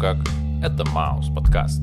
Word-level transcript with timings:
Как? 0.00 0.18
Это 0.62 0.84
Маус 0.90 1.28
подкаст. 1.34 1.82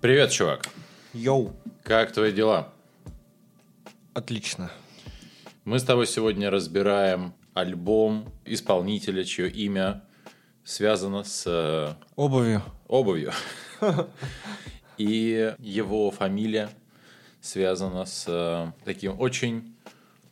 Привет, 0.00 0.30
чувак. 0.30 0.68
Йоу. 1.12 1.52
Как 1.82 2.12
твои 2.12 2.32
дела? 2.32 2.68
Отлично. 4.14 4.70
Мы 5.64 5.78
с 5.78 5.82
тобой 5.84 6.06
сегодня 6.06 6.50
разбираем 6.50 7.34
альбом 7.54 8.32
исполнителя, 8.44 9.24
чье 9.24 9.50
имя 9.50 10.04
связано 10.64 11.24
с 11.24 11.44
э, 11.46 11.94
Обувью. 12.16 12.62
обувью. 12.88 13.32
И 14.98 15.54
его 15.58 16.10
фамилия 16.10 16.70
связана 17.40 18.04
с 18.04 18.24
э, 18.28 18.72
таким 18.84 19.18
очень 19.20 19.75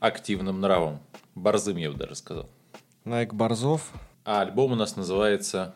активным 0.01 0.61
нравом. 0.61 1.01
Борзым, 1.35 1.77
я 1.77 1.91
бы 1.91 1.97
даже 1.97 2.15
сказал. 2.15 2.49
Найк 3.05 3.35
Борзов. 3.35 3.91
А 4.25 4.41
альбом 4.41 4.73
у 4.73 4.75
нас 4.75 4.97
называется 4.97 5.75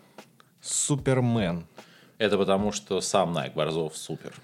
Супермен. 0.61 1.67
Это 2.19 2.39
потому, 2.39 2.73
что 2.73 3.01
сам 3.01 3.33
Найк 3.33 3.55
Борзов 3.55 3.97
супер. 3.97 4.35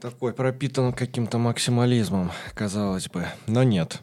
Такой 0.00 0.34
пропитан 0.34 0.92
каким-то 0.92 1.38
максимализмом, 1.38 2.30
казалось 2.54 3.08
бы. 3.08 3.26
Но 3.46 3.62
нет. 3.62 4.02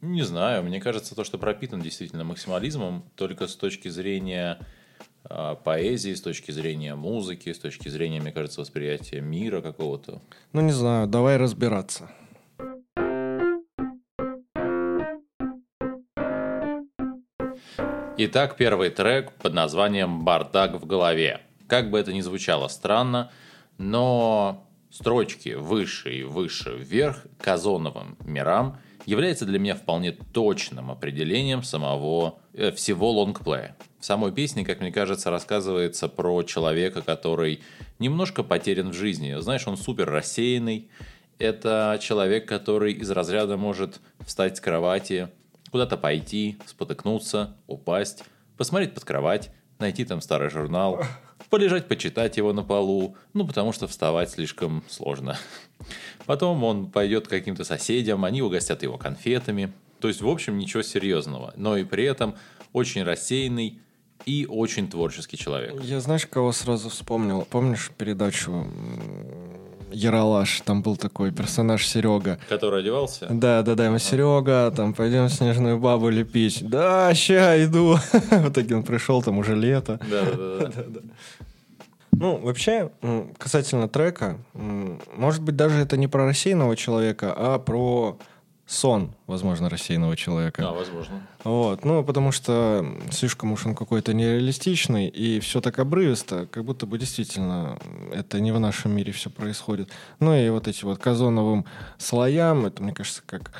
Не 0.00 0.22
знаю, 0.22 0.64
мне 0.64 0.80
кажется, 0.80 1.14
то, 1.14 1.24
что 1.24 1.38
пропитан 1.38 1.80
действительно 1.80 2.24
максимализмом, 2.24 3.04
только 3.16 3.46
с 3.46 3.54
точки 3.54 3.88
зрения 3.88 4.58
э, 5.28 5.56
поэзии, 5.62 6.14
с 6.14 6.22
точки 6.22 6.50
зрения 6.50 6.94
музыки, 6.94 7.52
с 7.52 7.58
точки 7.58 7.88
зрения, 7.88 8.20
мне 8.20 8.32
кажется, 8.32 8.60
восприятия 8.60 9.20
мира 9.20 9.60
какого-то. 9.60 10.20
Ну, 10.52 10.62
не 10.62 10.72
знаю, 10.72 11.06
давай 11.06 11.36
разбираться. 11.36 12.10
Итак, 18.22 18.58
первый 18.58 18.90
трек 18.90 19.32
под 19.32 19.54
названием 19.54 20.26
«Бардак 20.26 20.74
в 20.74 20.84
голове». 20.84 21.40
Как 21.66 21.88
бы 21.88 21.98
это 21.98 22.12
ни 22.12 22.20
звучало 22.20 22.68
странно, 22.68 23.30
но 23.78 24.68
строчки 24.90 25.54
выше 25.54 26.12
и 26.12 26.22
выше 26.22 26.76
вверх 26.76 27.24
к 27.40 27.48
озоновым 27.48 28.18
мирам 28.22 28.76
является 29.06 29.46
для 29.46 29.58
меня 29.58 29.74
вполне 29.74 30.12
точным 30.12 30.90
определением 30.90 31.62
самого 31.62 32.40
э, 32.52 32.72
всего 32.72 33.10
лонгплея. 33.10 33.74
В 33.98 34.04
самой 34.04 34.32
песне, 34.32 34.66
как 34.66 34.80
мне 34.82 34.92
кажется, 34.92 35.30
рассказывается 35.30 36.06
про 36.06 36.42
человека, 36.42 37.00
который 37.00 37.62
немножко 37.98 38.42
потерян 38.42 38.90
в 38.90 38.94
жизни. 38.94 39.34
Знаешь, 39.40 39.66
он 39.66 39.78
супер 39.78 40.10
рассеянный. 40.10 40.90
Это 41.38 41.98
человек, 42.02 42.46
который 42.46 42.92
из 42.92 43.10
разряда 43.10 43.56
может 43.56 43.98
встать 44.26 44.58
с 44.58 44.60
кровати, 44.60 45.30
куда-то 45.70 45.96
пойти, 45.96 46.58
спотыкнуться, 46.66 47.56
упасть, 47.66 48.24
посмотреть 48.56 48.94
под 48.94 49.04
кровать, 49.04 49.50
найти 49.78 50.04
там 50.04 50.20
старый 50.20 50.50
журнал, 50.50 51.02
полежать, 51.48 51.88
почитать 51.88 52.36
его 52.36 52.52
на 52.52 52.62
полу, 52.62 53.16
ну, 53.32 53.46
потому 53.46 53.72
что 53.72 53.86
вставать 53.88 54.30
слишком 54.30 54.84
сложно. 54.88 55.36
Потом 56.26 56.62
он 56.64 56.90
пойдет 56.90 57.26
к 57.26 57.30
каким-то 57.30 57.64
соседям, 57.64 58.24
они 58.24 58.42
угостят 58.42 58.82
его 58.82 58.98
конфетами. 58.98 59.72
То 60.00 60.08
есть, 60.08 60.22
в 60.22 60.28
общем, 60.28 60.58
ничего 60.58 60.82
серьезного. 60.82 61.52
Но 61.56 61.76
и 61.76 61.84
при 61.84 62.04
этом 62.04 62.36
очень 62.72 63.02
рассеянный 63.02 63.80
и 64.26 64.46
очень 64.48 64.88
творческий 64.88 65.36
человек. 65.36 65.80
Я 65.82 66.00
знаешь, 66.00 66.26
кого 66.26 66.52
сразу 66.52 66.88
вспомнил? 66.88 67.46
Помнишь 67.50 67.90
передачу 67.96 68.66
Яралаш? 69.92 70.60
Там 70.64 70.82
был 70.82 70.96
такой 70.96 71.30
персонаж 71.30 71.86
Серега. 71.86 72.38
Который 72.48 72.80
одевался? 72.80 73.26
Да, 73.30 73.62
да, 73.62 73.74
да, 73.74 73.86
ему 73.86 73.98
Серега, 73.98 74.72
там 74.74 74.94
пойдем 74.94 75.28
снежную 75.28 75.78
бабу 75.78 76.08
лепить. 76.08 76.68
Да, 76.68 77.12
ща 77.14 77.62
иду. 77.64 77.96
В 78.12 78.48
итоге 78.50 78.76
он 78.76 78.82
пришел, 78.82 79.22
там 79.22 79.38
уже 79.38 79.54
лето. 79.54 80.00
Да, 80.10 80.24
да, 80.24 80.66
да. 80.86 81.00
Ну, 82.12 82.36
вообще, 82.36 82.90
касательно 83.38 83.88
трека, 83.88 84.36
может 84.52 85.42
быть, 85.42 85.56
даже 85.56 85.80
это 85.80 85.96
не 85.96 86.06
про 86.06 86.26
рассеянного 86.26 86.76
человека, 86.76 87.32
а 87.34 87.58
про 87.58 88.18
сон, 88.70 89.14
возможно, 89.26 89.68
рассеянного 89.68 90.16
человека. 90.16 90.62
Да, 90.62 90.70
возможно. 90.70 91.26
Вот, 91.42 91.84
ну, 91.84 92.04
потому 92.04 92.30
что 92.30 92.86
слишком 93.10 93.50
уж 93.52 93.66
он 93.66 93.74
какой-то 93.74 94.14
нереалистичный, 94.14 95.08
и 95.08 95.40
все 95.40 95.60
так 95.60 95.80
обрывисто, 95.80 96.46
как 96.46 96.64
будто 96.64 96.86
бы 96.86 96.96
действительно 96.96 97.78
это 98.12 98.40
не 98.40 98.52
в 98.52 98.60
нашем 98.60 98.92
мире 98.94 99.12
все 99.12 99.28
происходит. 99.28 99.90
Ну, 100.20 100.34
и 100.34 100.48
вот 100.50 100.68
эти 100.68 100.84
вот 100.84 100.98
к 100.98 101.06
озоновым 101.06 101.64
слоям, 101.98 102.64
это, 102.64 102.82
мне 102.82 102.92
кажется, 102.92 103.22
как 103.26 103.50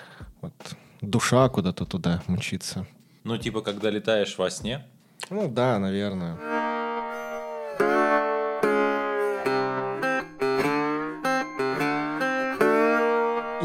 вот 0.42 0.52
душа 1.00 1.48
куда-то 1.48 1.86
туда 1.86 2.22
мчится. 2.28 2.86
Ну, 3.24 3.36
типа, 3.36 3.62
когда 3.62 3.90
летаешь 3.90 4.38
во 4.38 4.48
сне, 4.48 4.86
Ну, 5.28 5.48
да, 5.48 5.78
наверное. 5.78 6.38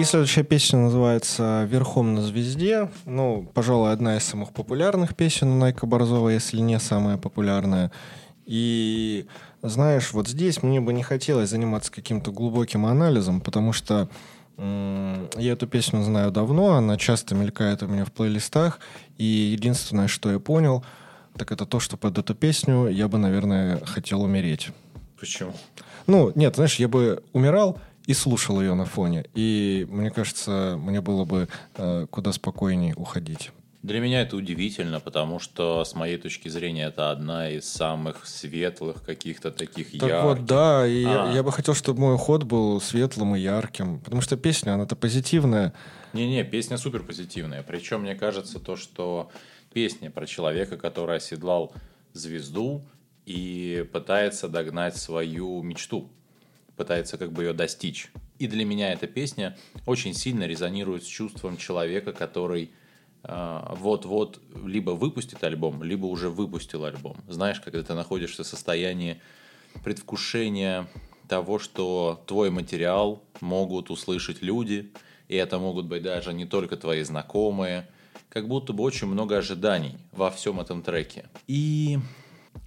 Следующая 0.05 0.43
песня 0.43 0.79
называется 0.79 1.67
«Верхом 1.69 2.13
на 2.13 2.21
звезде». 2.21 2.89
Ну, 3.05 3.49
пожалуй, 3.53 3.91
одна 3.91 4.17
из 4.17 4.23
самых 4.23 4.53
популярных 4.53 5.15
песен 5.15 5.49
у 5.49 5.57
Найка 5.57 5.85
Борзова, 5.87 6.29
если 6.29 6.59
не 6.59 6.79
самая 6.79 7.17
популярная. 7.17 7.91
И 8.45 9.25
знаешь, 9.63 10.13
вот 10.13 10.27
здесь 10.27 10.61
мне 10.61 10.79
бы 10.79 10.93
не 10.93 11.01
хотелось 11.01 11.49
заниматься 11.49 11.91
каким-то 11.91 12.31
глубоким 12.31 12.85
анализом, 12.85 13.41
потому 13.41 13.73
что 13.73 14.07
я 14.57 15.51
эту 15.51 15.67
песню 15.67 16.03
знаю 16.03 16.31
давно, 16.31 16.75
она 16.75 16.97
часто 16.97 17.35
мелькает 17.35 17.83
у 17.83 17.87
меня 17.87 18.05
в 18.05 18.11
плейлистах, 18.11 18.79
и 19.17 19.25
единственное, 19.25 20.07
что 20.07 20.31
я 20.31 20.39
понял, 20.39 20.85
так 21.35 21.51
это 21.51 21.65
то, 21.65 21.79
что 21.79 21.97
под 21.97 22.17
эту 22.17 22.35
песню 22.35 22.87
я 22.87 23.07
бы, 23.07 23.17
наверное, 23.17 23.83
хотел 23.85 24.21
умереть. 24.21 24.69
почему? 25.19 25.53
Ну, 26.07 26.31
нет, 26.35 26.55
знаешь, 26.55 26.75
я 26.75 26.87
бы 26.87 27.23
умирал 27.33 27.79
и 28.07 28.13
слушал 28.13 28.61
ее 28.61 28.73
на 28.73 28.85
фоне. 28.85 29.25
И 29.33 29.85
мне 29.89 30.11
кажется, 30.11 30.75
мне 30.79 31.01
было 31.01 31.25
бы 31.25 31.47
э, 31.75 32.07
куда 32.09 32.31
спокойнее 32.31 32.93
уходить. 32.95 33.51
Для 33.81 33.99
меня 33.99 34.21
это 34.21 34.35
удивительно, 34.35 34.99
потому 34.99 35.37
что, 35.39 35.85
с 35.85 35.93
моей 35.93 36.17
точки 36.17 36.49
зрения, 36.49 36.85
это 36.87 37.11
одна 37.11 37.49
из 37.51 37.69
самых 37.69 38.25
светлых 38.25 39.03
каких-то 39.03 39.51
таких 39.51 39.91
Так 39.91 40.09
ярких. 40.09 40.23
вот, 40.23 40.45
да, 40.45 40.87
и 40.87 41.01
я, 41.03 41.25
А. 41.29 41.33
я 41.33 41.43
бы 41.43 41.51
хотел, 41.51 41.75
чтобы 41.75 41.99
мой 41.99 42.15
уход 42.15 42.43
был 42.45 42.81
светлым 42.81 43.35
и 43.35 43.39
ярким. 43.39 43.99
Потому 43.99 44.21
что 44.23 44.37
песня, 44.37 44.73
она-то 44.73 44.95
позитивная. 44.95 45.71
Не-не, 46.13 46.43
песня 46.43 46.77
супер 46.77 47.03
позитивная. 47.03 47.61
Причем 47.61 48.01
мне 48.01 48.15
кажется 48.15 48.59
то, 48.59 48.75
что 48.75 49.29
песня 49.71 50.09
про 50.09 50.25
человека, 50.25 50.77
который 50.77 51.17
оседлал 51.17 51.71
звезду 52.13 52.81
и 53.27 53.87
пытается 53.93 54.47
догнать 54.47 54.97
свою 54.97 55.61
мечту, 55.61 56.09
пытается 56.75 57.17
как 57.17 57.31
бы 57.31 57.43
ее 57.43 57.53
достичь. 57.53 58.11
И 58.39 58.47
для 58.47 58.65
меня 58.65 58.91
эта 58.91 59.07
песня 59.07 59.57
очень 59.85 60.13
сильно 60.13 60.45
резонирует 60.45 61.03
с 61.03 61.07
чувством 61.07 61.57
человека, 61.57 62.11
который 62.13 62.71
э, 63.23 63.59
вот-вот 63.77 64.41
либо 64.65 64.91
выпустит 64.91 65.43
альбом, 65.43 65.83
либо 65.83 66.05
уже 66.05 66.29
выпустил 66.29 66.85
альбом. 66.85 67.17
Знаешь, 67.27 67.59
когда 67.61 67.81
ты 67.83 67.93
находишься 67.93 68.43
в 68.43 68.47
состоянии 68.47 69.21
предвкушения 69.83 70.87
того, 71.27 71.59
что 71.59 72.23
твой 72.27 72.49
материал 72.49 73.23
могут 73.41 73.89
услышать 73.89 74.41
люди, 74.41 74.91
и 75.27 75.35
это 75.35 75.57
могут 75.59 75.85
быть 75.85 76.03
даже 76.03 76.33
не 76.33 76.45
только 76.45 76.77
твои 76.77 77.03
знакомые, 77.03 77.87
как 78.29 78.47
будто 78.47 78.73
бы 78.73 78.83
очень 78.83 79.07
много 79.07 79.37
ожиданий 79.37 79.97
во 80.11 80.29
всем 80.29 80.59
этом 80.59 80.83
треке. 80.83 81.25
И, 81.47 81.99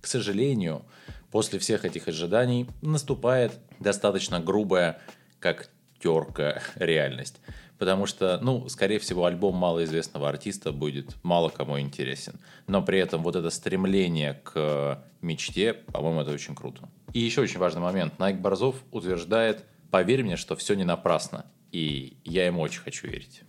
к 0.01 0.07
сожалению, 0.07 0.83
после 1.31 1.59
всех 1.59 1.85
этих 1.85 2.09
ожиданий 2.09 2.67
наступает 2.83 3.59
достаточно 3.81 4.41
грубая, 4.41 5.01
как 5.41 5.69
терка, 6.03 6.61
реальность. 6.77 7.41
Потому 7.79 8.07
что, 8.07 8.39
ну, 8.43 8.69
скорее 8.69 8.99
всего, 8.99 9.25
альбом 9.25 9.55
малоизвестного 9.55 10.29
артиста 10.29 10.73
будет 10.73 11.15
мало 11.23 11.49
кому 11.49 11.79
интересен. 11.79 12.41
Но 12.67 12.83
при 12.83 12.99
этом 12.99 13.23
вот 13.23 13.37
это 13.37 13.51
стремление 13.51 14.41
к 14.43 15.05
мечте, 15.23 15.75
по-моему, 15.75 16.23
это 16.23 16.33
очень 16.33 16.57
круто. 16.57 16.89
И 17.13 17.21
еще 17.21 17.41
очень 17.41 17.61
важный 17.61 17.81
момент. 17.81 18.19
Найк 18.19 18.41
Борзов 18.41 18.77
утверждает, 18.91 19.65
поверь 19.93 20.25
мне, 20.25 20.37
что 20.37 20.57
все 20.57 20.75
не 20.75 20.85
напрасно. 20.85 21.47
И 21.71 22.17
я 22.25 22.47
ему 22.47 22.63
очень 22.63 22.81
хочу 22.81 23.07
верить. 23.07 23.43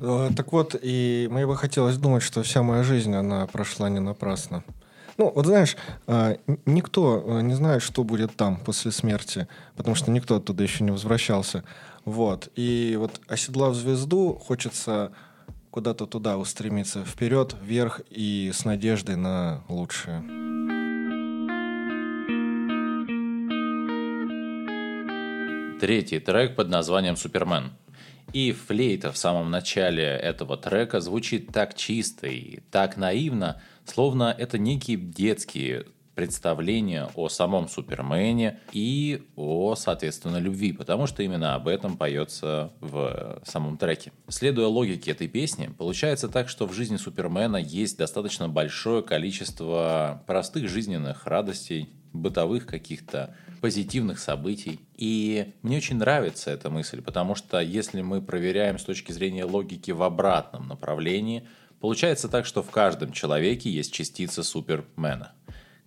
Э, 0.00 0.30
Так 0.36 0.52
вот, 0.52 0.74
и 0.80 1.28
мне 1.30 1.46
бы 1.46 1.56
хотелось 1.56 1.98
думать, 1.98 2.22
что 2.22 2.42
вся 2.42 2.62
моя 2.62 2.82
жизнь, 2.82 3.14
она 3.14 3.46
прошла 3.46 3.88
не 3.88 4.00
напрасно. 4.00 4.64
Ну, 5.18 5.32
вот 5.34 5.46
знаешь, 5.46 5.76
н- 6.06 6.38
никто 6.64 7.24
э, 7.26 7.40
не 7.42 7.54
знает, 7.54 7.82
что 7.82 8.04
будет 8.04 8.36
там 8.36 8.56
после 8.56 8.92
смерти, 8.92 9.48
потому 9.76 9.96
что 9.96 10.12
никто 10.12 10.36
оттуда 10.36 10.62
еще 10.62 10.84
не 10.84 10.92
возвращался. 10.92 11.64
Вот. 12.04 12.50
И 12.54 12.94
вот 12.96 13.20
оседлав 13.26 13.74
звезду, 13.74 14.34
хочется 14.34 15.10
куда-то 15.72 16.06
туда 16.06 16.38
устремиться, 16.38 17.04
вперед, 17.04 17.56
вверх 17.60 18.00
и 18.10 18.52
с 18.54 18.64
надеждой 18.64 19.16
на 19.16 19.64
лучшее. 19.68 20.22
Третий 25.80 26.20
трек 26.20 26.54
под 26.54 26.68
названием 26.68 27.16
«Супермен». 27.16 27.72
И 28.32 28.52
флейта 28.52 29.10
в 29.10 29.16
самом 29.16 29.50
начале 29.50 30.04
этого 30.04 30.56
трека 30.56 31.00
звучит 31.00 31.50
так 31.50 31.74
чисто 31.74 32.26
и 32.26 32.60
так 32.70 32.96
наивно, 32.96 33.60
словно 33.88 34.34
это 34.36 34.58
некие 34.58 34.96
детские 34.96 35.86
представления 36.18 37.08
о 37.14 37.28
самом 37.28 37.68
Супермене 37.68 38.58
и 38.72 39.22
о, 39.36 39.76
соответственно, 39.76 40.38
любви, 40.38 40.72
потому 40.72 41.06
что 41.06 41.22
именно 41.22 41.54
об 41.54 41.68
этом 41.68 41.96
поется 41.96 42.72
в 42.80 43.40
самом 43.44 43.78
треке. 43.78 44.10
Следуя 44.26 44.66
логике 44.66 45.12
этой 45.12 45.28
песни, 45.28 45.70
получается 45.78 46.28
так, 46.28 46.48
что 46.48 46.66
в 46.66 46.72
жизни 46.72 46.96
Супермена 46.96 47.56
есть 47.56 47.96
достаточно 47.98 48.48
большое 48.48 49.04
количество 49.04 50.24
простых 50.26 50.68
жизненных 50.68 51.24
радостей, 51.24 51.88
бытовых 52.12 52.66
каких-то 52.66 53.36
позитивных 53.60 54.18
событий. 54.18 54.80
И 54.96 55.52
мне 55.62 55.76
очень 55.76 55.98
нравится 55.98 56.50
эта 56.50 56.68
мысль, 56.68 57.00
потому 57.00 57.36
что 57.36 57.60
если 57.60 58.02
мы 58.02 58.20
проверяем 58.22 58.78
с 58.78 58.84
точки 58.84 59.12
зрения 59.12 59.44
логики 59.44 59.92
в 59.92 60.02
обратном 60.02 60.66
направлении, 60.66 61.46
получается 61.80 62.28
так, 62.28 62.46
что 62.46 62.62
в 62.62 62.70
каждом 62.70 63.12
человеке 63.12 63.70
есть 63.70 63.92
частица 63.92 64.42
Супермена 64.42 65.32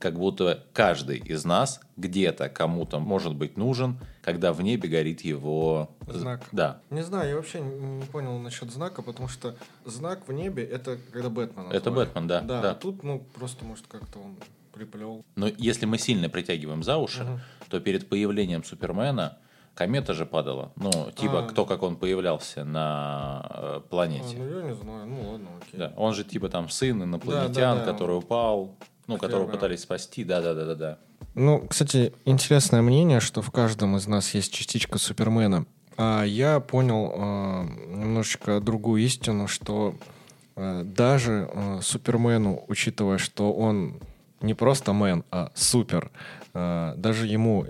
как 0.02 0.18
будто 0.18 0.66
каждый 0.74 1.20
из 1.20 1.46
нас 1.46 1.80
где-то 1.96 2.50
кому-то 2.50 3.00
может 3.00 3.36
быть 3.36 3.56
нужен, 3.56 4.00
когда 4.22 4.52
в 4.52 4.62
небе 4.62 4.90
горит 4.90 5.22
его 5.22 5.92
знак. 6.08 6.44
Да. 6.52 6.82
Не 6.90 7.04
знаю, 7.04 7.30
я 7.30 7.36
вообще 7.36 7.62
не 7.62 8.06
понял 8.06 8.38
насчет 8.40 8.72
знака, 8.72 9.02
потому 9.04 9.30
что 9.30 9.56
знак 9.86 10.28
в 10.28 10.34
небе 10.34 10.64
это 10.64 10.98
когда 11.12 11.30
Бэтмен. 11.30 11.72
Это 11.72 11.92
Бэтмен, 11.92 12.28
да. 12.28 12.42
Да, 12.42 12.62
да. 12.62 12.72
А 12.72 12.76
тут, 12.76 13.04
ну, 13.04 13.24
просто, 13.36 13.64
может, 13.64 13.86
как-то 13.88 14.20
он 14.20 14.36
приплел. 14.74 15.24
Но 15.36 15.48
если 15.58 15.86
мы 15.86 15.98
сильно 15.98 16.28
притягиваем 16.28 16.84
за 16.84 16.98
уши, 16.98 17.24
угу. 17.24 17.40
то 17.70 17.80
перед 17.80 18.10
появлением 18.10 18.64
Супермена 18.64 19.38
комета 19.74 20.14
же 20.14 20.26
падала. 20.26 20.72
Ну, 20.76 20.92
типа, 21.16 21.40
а, 21.40 21.48
кто 21.48 21.66
как 21.66 21.84
он 21.84 21.96
появлялся 21.96 22.64
на 22.64 23.46
э, 23.50 23.82
планете. 23.90 24.38
А, 24.38 24.40
ну, 24.40 24.60
я 24.60 24.64
не 24.64 24.76
знаю. 24.76 25.06
Ну, 25.06 25.32
ладно, 25.32 25.50
окей. 25.62 25.80
Да, 25.80 25.94
он 25.98 26.14
же 26.14 26.24
типа 26.24 26.50
там 26.50 26.70
сын 26.70 27.04
инопланетян, 27.04 27.54
да, 27.54 27.76
да, 27.76 27.86
да. 27.86 27.92
который 27.92 28.18
упал. 28.18 28.76
Ну, 29.08 29.18
которого 29.18 29.46
Первое. 29.46 29.54
пытались 29.54 29.82
спасти, 29.82 30.24
да-да-да-да-да. 30.24 30.98
Ну, 31.34 31.66
кстати, 31.68 32.14
интересное 32.26 32.82
мнение, 32.82 33.20
что 33.20 33.42
в 33.42 33.52
каждом 33.52 33.98
из 33.98 34.08
нас 34.08 34.34
есть 34.34 34.54
частичка 34.54 34.98
Супермена. 34.98 35.66
А 35.98 36.24
я 36.24 36.60
понял 36.60 37.12
э, 37.14 37.64
немножечко 37.96 38.60
другую 38.60 39.04
истину, 39.04 39.48
что 39.48 39.96
э, 40.56 40.84
даже 40.84 41.50
э, 41.52 41.80
Супермену, 41.82 42.64
учитывая, 42.68 43.18
что 43.18 43.52
он 43.52 44.00
не 44.42 44.54
просто 44.54 44.94
мэн, 44.94 45.24
а 45.32 45.52
супер, 45.54 46.12
э, 46.54 46.94
даже 46.98 47.28
ему 47.28 47.66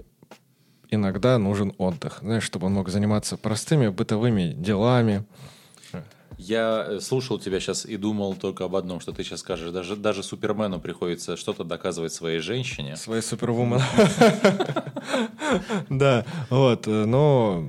иногда 0.91 1.37
нужен 1.37 1.73
отдых, 1.77 2.19
знаешь, 2.21 2.43
чтобы 2.43 2.67
он 2.67 2.73
мог 2.73 2.89
заниматься 2.89 3.37
простыми 3.37 3.87
бытовыми 3.87 4.53
делами, 4.53 5.25
я 6.43 6.85
э, 6.87 6.99
слушал 6.99 7.37
тебя 7.37 7.59
сейчас 7.59 7.85
и 7.85 7.97
думал 7.97 8.33
только 8.33 8.65
об 8.65 8.75
одном, 8.75 8.99
что 8.99 9.11
ты 9.11 9.23
сейчас 9.23 9.41
скажешь. 9.41 9.71
Даже, 9.71 9.95
даже 9.95 10.23
Супермену 10.23 10.79
приходится 10.79 11.37
что-то 11.37 11.63
доказывать 11.63 12.13
своей 12.13 12.39
женщине. 12.39 12.95
Своей 12.95 13.21
супервумен. 13.21 13.79
Да, 15.89 16.25
вот. 16.49 16.87
Э, 16.87 17.05
но, 17.05 17.63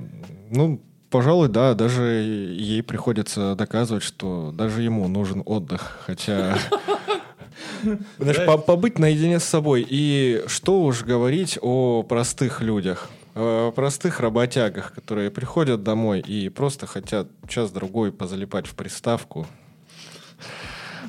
ну, 0.49 0.81
пожалуй, 1.09 1.49
да, 1.49 1.75
даже 1.75 2.03
ей 2.03 2.81
приходится 2.81 3.55
доказывать, 3.55 4.03
что 4.03 4.51
даже 4.51 4.81
ему 4.81 5.07
нужен 5.07 5.43
отдых. 5.45 5.99
Хотя 6.05 6.57
знаешь, 8.19 8.65
побыть 8.65 8.99
наедине 8.99 9.39
с 9.39 9.43
собой. 9.43 9.85
И 9.87 10.43
что 10.47 10.81
уж 10.83 11.03
говорить 11.03 11.57
о 11.61 12.03
простых 12.03 12.61
людях 12.61 13.09
о 13.35 13.71
простых 13.71 14.19
работягах, 14.19 14.93
которые 14.93 15.31
приходят 15.31 15.83
домой 15.83 16.19
и 16.19 16.49
просто 16.49 16.85
хотят 16.85 17.27
час-другой 17.47 18.11
позалипать 18.11 18.67
в 18.67 18.75
приставку. 18.75 19.47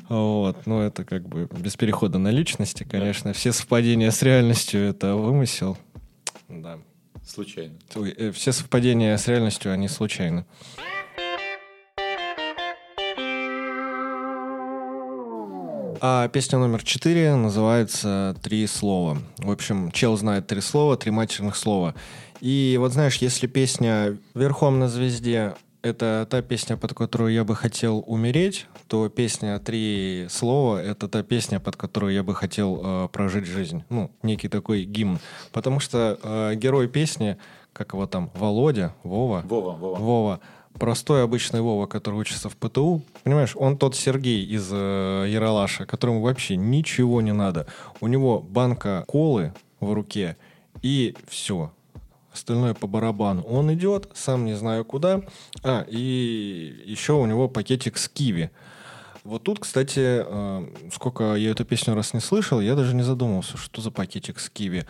Вот, 0.09 0.65
ну 0.65 0.81
это 0.81 1.03
как 1.03 1.27
бы 1.27 1.47
без 1.51 1.75
перехода 1.75 2.17
на 2.17 2.29
личности, 2.29 2.85
конечно. 2.89 3.33
Все 3.33 3.51
совпадения 3.51 4.11
с 4.11 4.21
реальностью— 4.21 4.81
это 4.89 5.15
вымысел. 5.15 5.77
Да. 6.47 6.79
Случайно. 7.23 7.73
Э, 7.95 8.31
все 8.31 8.51
совпадения 8.51 9.17
с 9.17 9.27
реальностью, 9.27 9.71
они 9.71 9.87
случайны. 9.87 10.45
А 16.07 16.27
песня 16.27 16.59
номер 16.59 16.83
четыре 16.83 17.33
называется 17.33 18.35
«Три 18.43 18.67
слова». 18.67 19.17
В 19.39 19.49
общем, 19.49 19.91
чел 19.91 20.15
знает 20.15 20.45
три 20.45 20.61
слова, 20.61 20.97
три 20.97 21.09
матерных 21.09 21.55
слова. 21.55 21.95
И 22.41 22.77
вот 22.79 22.93
знаешь, 22.93 23.15
если 23.17 23.47
песня 23.47 24.15
«Верхом 24.35 24.77
на 24.77 24.87
звезде»— 24.87 25.55
это 25.81 26.27
та 26.29 26.43
песня, 26.43 26.77
под 26.77 26.93
которую 26.93 27.33
я 27.33 27.43
бы 27.43 27.55
хотел 27.55 28.03
умереть, 28.05 28.67
то 28.87 29.09
песня 29.09 29.57
«Три 29.57 30.27
слова»— 30.29 30.79
это 30.83 31.07
та 31.07 31.23
песня, 31.23 31.59
под 31.59 31.75
которую 31.75 32.13
я 32.13 32.21
бы 32.21 32.35
хотел 32.35 32.81
э, 32.83 33.07
прожить 33.11 33.47
жизнь. 33.47 33.83
Ну, 33.89 34.11
некий 34.21 34.47
такой 34.47 34.83
гимн. 34.83 35.17
Потому 35.51 35.79
что 35.79 36.19
э, 36.21 36.53
герой 36.53 36.87
песни, 36.87 37.37
как 37.73 37.93
его 37.93 38.05
там, 38.05 38.29
Володя, 38.35 38.93
Вова? 39.01 39.41
Вова, 39.43 39.71
Вова. 39.71 39.97
Вова 39.97 40.39
простой 40.79 41.23
обычный 41.23 41.61
Вова, 41.61 41.85
который 41.85 42.19
учится 42.19 42.49
в 42.49 42.57
ПТУ, 42.57 43.01
понимаешь, 43.23 43.55
он 43.55 43.77
тот 43.77 43.95
Сергей 43.95 44.43
из 44.45 44.69
э, 44.71 45.25
Яралаша, 45.27 45.85
которому 45.85 46.21
вообще 46.21 46.55
ничего 46.55 47.21
не 47.21 47.33
надо. 47.33 47.67
У 48.01 48.07
него 48.07 48.39
банка 48.39 49.03
колы 49.07 49.53
в 49.79 49.93
руке, 49.93 50.37
и 50.81 51.15
все. 51.27 51.71
Остальное 52.31 52.73
по 52.73 52.87
барабану. 52.87 53.43
Он 53.43 53.73
идет, 53.73 54.09
сам 54.13 54.43
не 54.45 54.55
знаю 54.55 54.83
куда. 54.83 55.21
А, 55.63 55.85
и 55.87 56.83
еще 56.85 57.13
у 57.13 57.25
него 57.25 57.47
пакетик 57.47 57.97
с 57.97 58.09
киви. 58.09 58.51
Вот 59.23 59.43
тут, 59.43 59.59
кстати, 59.59 60.23
э, 60.25 60.67
сколько 60.91 61.35
я 61.35 61.51
эту 61.51 61.65
песню 61.65 61.95
раз 61.95 62.13
не 62.13 62.19
слышал, 62.19 62.59
я 62.59 62.75
даже 62.75 62.93
не 62.93 63.03
задумывался, 63.03 63.57
что 63.57 63.81
за 63.81 63.89
пакетик 63.89 64.39
с 64.39 64.49
киви. 64.49 64.85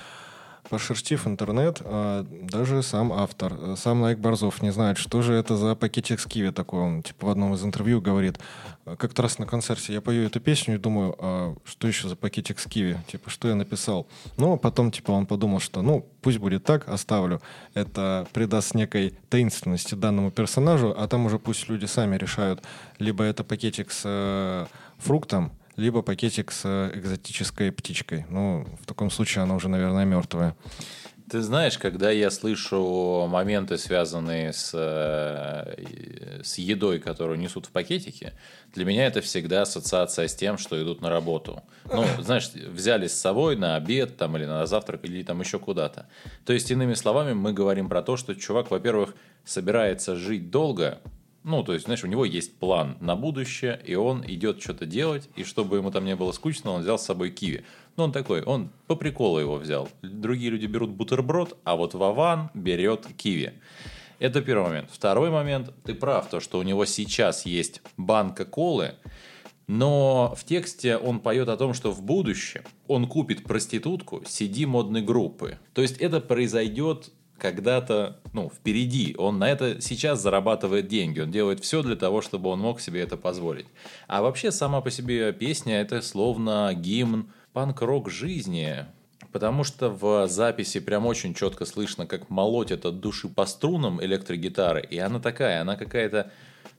Пошерстив 0.70 1.28
интернет, 1.28 1.82
а, 1.84 2.24
даже 2.24 2.82
сам 2.84 3.14
автор, 3.14 3.54
э, 3.60 3.76
сам 3.78 4.02
Найк 4.02 4.20
Борзов 4.20 4.62
не 4.62 4.72
знает, 4.72 4.98
что 4.98 5.22
же 5.22 5.34
это 5.34 5.56
за 5.56 5.76
пакетик 5.76 6.20
с 6.20 6.26
киви 6.26 6.52
такой. 6.52 6.80
Он 6.80 7.04
типа 7.04 7.28
в 7.28 7.30
одном 7.30 7.54
из 7.54 7.64
интервью 7.64 8.02
говорит, 8.02 8.40
«Э, 8.86 8.96
как-то 8.98 9.22
раз 9.22 9.40
на 9.40 9.46
концерте 9.46 9.94
я 9.94 10.02
пою 10.02 10.26
эту 10.26 10.40
песню 10.40 10.76
и 10.76 10.78
думаю, 10.78 11.16
а 11.20 11.56
что 11.66 11.88
еще 11.88 12.08
за 12.08 12.16
пакетик 12.16 12.60
с 12.60 12.66
киви? 12.66 12.98
Типа, 13.08 13.30
что 13.30 13.48
я 13.48 13.56
написал? 13.56 14.08
Ну, 14.38 14.58
потом, 14.58 14.92
типа, 14.92 15.12
он 15.12 15.26
подумал, 15.26 15.60
что, 15.60 15.82
ну, 15.82 16.06
пусть 16.22 16.40
будет 16.40 16.64
так, 16.64 16.90
оставлю. 16.90 17.42
Это 17.74 18.28
придаст 18.34 18.76
некой 18.76 19.14
таинственности 19.30 19.96
данному 19.96 20.32
персонажу, 20.32 20.94
а 20.98 21.08
там 21.08 21.26
уже 21.26 21.40
пусть 21.40 21.70
люди 21.70 21.86
сами 21.86 22.18
решают, 22.18 22.64
либо 23.00 23.24
это 23.24 23.44
пакетик 23.44 23.92
с 23.92 24.02
э, 24.06 24.66
фруктом, 24.98 25.52
либо 25.78 26.02
пакетик 26.02 26.52
с 26.52 26.62
э, 26.66 26.92
экзотической 26.96 27.72
птичкой. 27.72 28.26
Ну, 28.30 28.66
в 28.82 28.86
таком 28.86 29.10
случае 29.10 29.44
она 29.44 29.56
уже, 29.56 29.70
наверное, 29.70 30.06
мертвая. 30.06 30.56
Ты 31.30 31.42
знаешь, 31.42 31.80
когда 31.80 32.12
я 32.12 32.30
слышу 32.30 33.26
моменты, 33.28 33.80
связанные 33.80 34.54
с, 34.54 34.72
э, 34.76 36.44
с 36.44 36.60
едой, 36.60 37.00
которую 37.00 37.40
несут 37.40 37.66
в 37.66 37.72
пакетике, 37.72 38.34
для 38.76 38.86
меня 38.86 39.08
это 39.08 39.22
всегда 39.22 39.64
ассоциация 39.64 40.28
с 40.28 40.36
тем, 40.36 40.60
что 40.60 40.82
идут 40.82 41.02
на 41.02 41.10
работу. 41.10 41.64
Ну, 41.92 42.06
знаешь, 42.20 42.52
взяли 42.54 43.08
с 43.08 43.20
собой 43.20 43.56
на 43.56 43.76
обед 43.76 44.18
там, 44.18 44.38
или 44.38 44.46
на 44.46 44.68
завтрак, 44.68 45.04
или 45.06 45.24
там 45.24 45.40
еще 45.42 45.58
куда-то. 45.58 46.08
То 46.46 46.54
есть, 46.54 46.70
иными 46.70 46.94
словами, 46.94 47.34
мы 47.34 47.54
говорим 47.54 47.90
про 47.90 48.04
то, 48.04 48.18
что 48.18 48.36
чувак, 48.36 48.70
во-первых, 48.70 49.16
собирается 49.44 50.16
жить 50.16 50.52
долго, 50.52 51.00
ну, 51.46 51.64
то 51.64 51.74
есть, 51.74 51.86
знаешь, 51.86 52.04
у 52.04 52.08
него 52.08 52.26
есть 52.26 52.58
план 52.58 52.98
на 53.00 53.16
будущее, 53.16 53.80
и 53.86 53.94
он 53.94 54.26
идет 54.26 54.60
что-то 54.60 54.88
делать, 54.88 55.30
и 55.36 55.44
чтобы 55.44 55.78
ему 55.78 55.92
там 55.92 56.04
не 56.04 56.16
было 56.16 56.32
скучно, 56.32 56.72
он 56.72 56.82
взял 56.82 56.98
с 56.98 57.06
собой 57.06 57.30
киви. 57.30 57.64
Ну, 57.98 58.06
он 58.06 58.12
такой, 58.12 58.42
он 58.42 58.72
по 58.88 58.96
приколу 58.96 59.38
его 59.38 59.58
взял. 59.58 59.88
Другие 60.02 60.50
люди 60.50 60.66
берут 60.66 60.90
бутерброд, 60.90 61.56
а 61.64 61.76
вот 61.76 61.94
Вован 61.94 62.50
берет 62.56 63.06
киви. 63.16 63.54
Это 64.18 64.42
первый 64.42 64.70
момент. 64.70 64.90
Второй 64.92 65.30
момент, 65.30 65.72
ты 65.84 65.94
прав, 65.94 66.28
то, 66.30 66.40
что 66.40 66.58
у 66.58 66.64
него 66.64 66.84
сейчас 66.86 67.46
есть 67.46 67.84
банка 67.96 68.44
колы, 68.44 68.96
но 69.68 70.34
в 70.36 70.46
тексте 70.46 70.98
он 70.98 71.20
поет 71.20 71.50
о 71.50 71.58
том, 71.58 71.76
что 71.76 71.92
в 71.92 72.02
будущем 72.02 72.64
он 72.88 73.08
купит 73.08 73.44
проститутку 73.44 74.22
CD 74.22 74.66
модной 74.66 75.04
группы. 75.04 75.60
То 75.74 75.84
есть 75.84 75.98
это 75.98 76.22
произойдет 76.22 77.12
когда-то, 77.38 78.20
ну, 78.34 78.50
впереди. 78.50 79.16
Он 79.18 79.40
на 79.40 79.50
это 79.50 79.82
сейчас 79.82 80.22
зарабатывает 80.22 80.88
деньги. 80.88 81.20
Он 81.20 81.32
делает 81.32 81.60
все 81.62 81.82
для 81.82 81.96
того, 81.96 82.22
чтобы 82.22 82.50
он 82.50 82.60
мог 82.60 82.80
себе 82.80 83.02
это 83.02 83.18
позволить. 83.18 83.66
А 84.08 84.22
вообще 84.22 84.52
сама 84.52 84.82
по 84.82 84.92
себе 84.92 85.34
песня 85.34 85.82
это 85.82 86.02
словно 86.02 86.74
гимн 86.74 87.32
панк-рок 87.54 88.10
жизни. 88.10 88.86
Потому 89.32 89.66
что 89.66 89.90
в 89.90 90.28
записи 90.30 90.80
прям 90.80 91.06
очень 91.06 91.34
четко 91.34 91.66
слышно, 91.66 92.08
как 92.08 92.30
молотят 92.30 92.86
от 92.86 93.02
души 93.02 93.28
по 93.28 93.46
струнам 93.46 94.02
электрогитары. 94.04 94.82
И 94.90 94.98
она 94.98 95.20
такая, 95.20 95.62
она 95.62 95.76
какая-то 95.76 96.32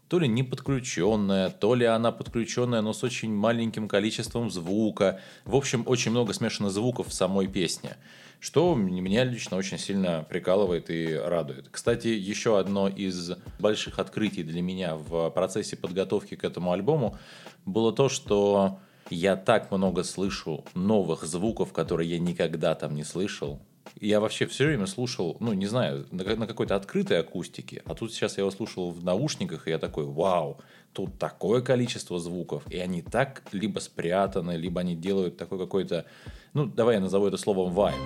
то 0.08 0.18
ли 0.18 0.28
не 0.28 0.42
подключенная, 0.42 1.50
то 1.50 1.74
ли 1.74 1.84
она 1.84 2.12
подключенная, 2.12 2.80
но 2.80 2.92
с 2.92 3.02
очень 3.02 3.34
маленьким 3.34 3.88
количеством 3.88 4.50
звука. 4.50 5.20
В 5.44 5.56
общем, 5.56 5.82
очень 5.86 6.12
много 6.12 6.32
смешанных 6.32 6.72
звуков 6.72 7.08
в 7.08 7.12
самой 7.12 7.48
песне. 7.48 7.96
Что 8.38 8.74
меня 8.74 9.24
лично 9.24 9.56
очень 9.56 9.78
сильно 9.78 10.24
прикалывает 10.28 10.90
и 10.90 11.14
радует. 11.14 11.68
Кстати, 11.70 12.08
еще 12.08 12.58
одно 12.58 12.86
из 12.88 13.32
больших 13.58 13.98
открытий 13.98 14.42
для 14.42 14.62
меня 14.62 14.94
в 14.94 15.30
процессе 15.30 15.76
подготовки 15.76 16.36
к 16.36 16.44
этому 16.44 16.72
альбому 16.72 17.18
было 17.64 17.92
то, 17.92 18.08
что 18.08 18.78
я 19.10 19.36
так 19.36 19.70
много 19.70 20.04
слышу 20.04 20.64
новых 20.74 21.24
звуков, 21.24 21.72
которые 21.72 22.10
я 22.10 22.18
никогда 22.18 22.74
там 22.74 22.94
не 22.94 23.04
слышал. 23.04 23.60
Я 23.98 24.20
вообще 24.20 24.44
все 24.44 24.66
время 24.66 24.84
слушал, 24.84 25.38
ну, 25.40 25.54
не 25.54 25.64
знаю, 25.64 26.06
на, 26.10 26.46
какой-то 26.46 26.76
открытой 26.76 27.18
акустике, 27.18 27.82
а 27.86 27.94
тут 27.94 28.12
сейчас 28.12 28.36
я 28.36 28.42
его 28.42 28.50
слушал 28.50 28.90
в 28.90 29.02
наушниках, 29.02 29.66
и 29.66 29.70
я 29.70 29.78
такой, 29.78 30.04
вау, 30.04 30.60
тут 30.92 31.18
такое 31.18 31.62
количество 31.62 32.20
звуков, 32.20 32.62
и 32.70 32.76
они 32.76 33.00
так 33.00 33.42
либо 33.52 33.78
спрятаны, 33.78 34.52
либо 34.52 34.82
они 34.82 34.96
делают 34.96 35.38
такой 35.38 35.58
какой-то, 35.58 36.04
ну, 36.52 36.66
давай 36.66 36.96
я 36.96 37.00
назову 37.00 37.26
это 37.26 37.38
словом 37.38 37.72
вайб. 37.72 37.96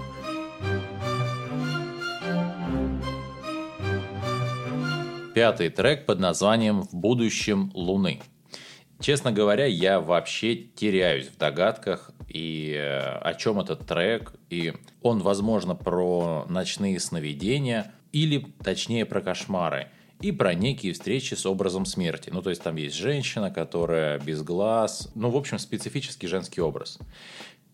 Пятый 5.34 5.70
трек 5.70 6.06
под 6.06 6.20
названием 6.20 6.82
«В 6.82 6.94
будущем 6.94 7.72
Луны». 7.74 8.20
Честно 9.00 9.32
говоря, 9.32 9.64
я 9.64 10.00
вообще 10.00 10.54
теряюсь 10.54 11.26
в 11.26 11.36
догадках 11.36 12.12
и 12.30 12.72
э, 12.76 13.18
о 13.18 13.34
чем 13.34 13.60
этот 13.60 13.86
трек. 13.86 14.32
И 14.48 14.72
он, 15.02 15.20
возможно, 15.20 15.74
про 15.74 16.46
ночные 16.48 16.98
сновидения 17.00 17.92
или, 18.12 18.46
точнее, 18.62 19.04
про 19.04 19.20
кошмары 19.20 19.88
и 20.20 20.32
про 20.32 20.54
некие 20.54 20.92
встречи 20.92 21.34
с 21.34 21.44
образом 21.44 21.84
смерти. 21.84 22.30
Ну, 22.32 22.42
то 22.42 22.50
есть 22.50 22.62
там 22.62 22.76
есть 22.76 22.96
женщина, 22.96 23.50
которая 23.50 24.18
без 24.18 24.42
глаз. 24.42 25.10
Ну, 25.14 25.30
в 25.30 25.36
общем, 25.36 25.58
специфический 25.58 26.28
женский 26.28 26.60
образ. 26.60 26.98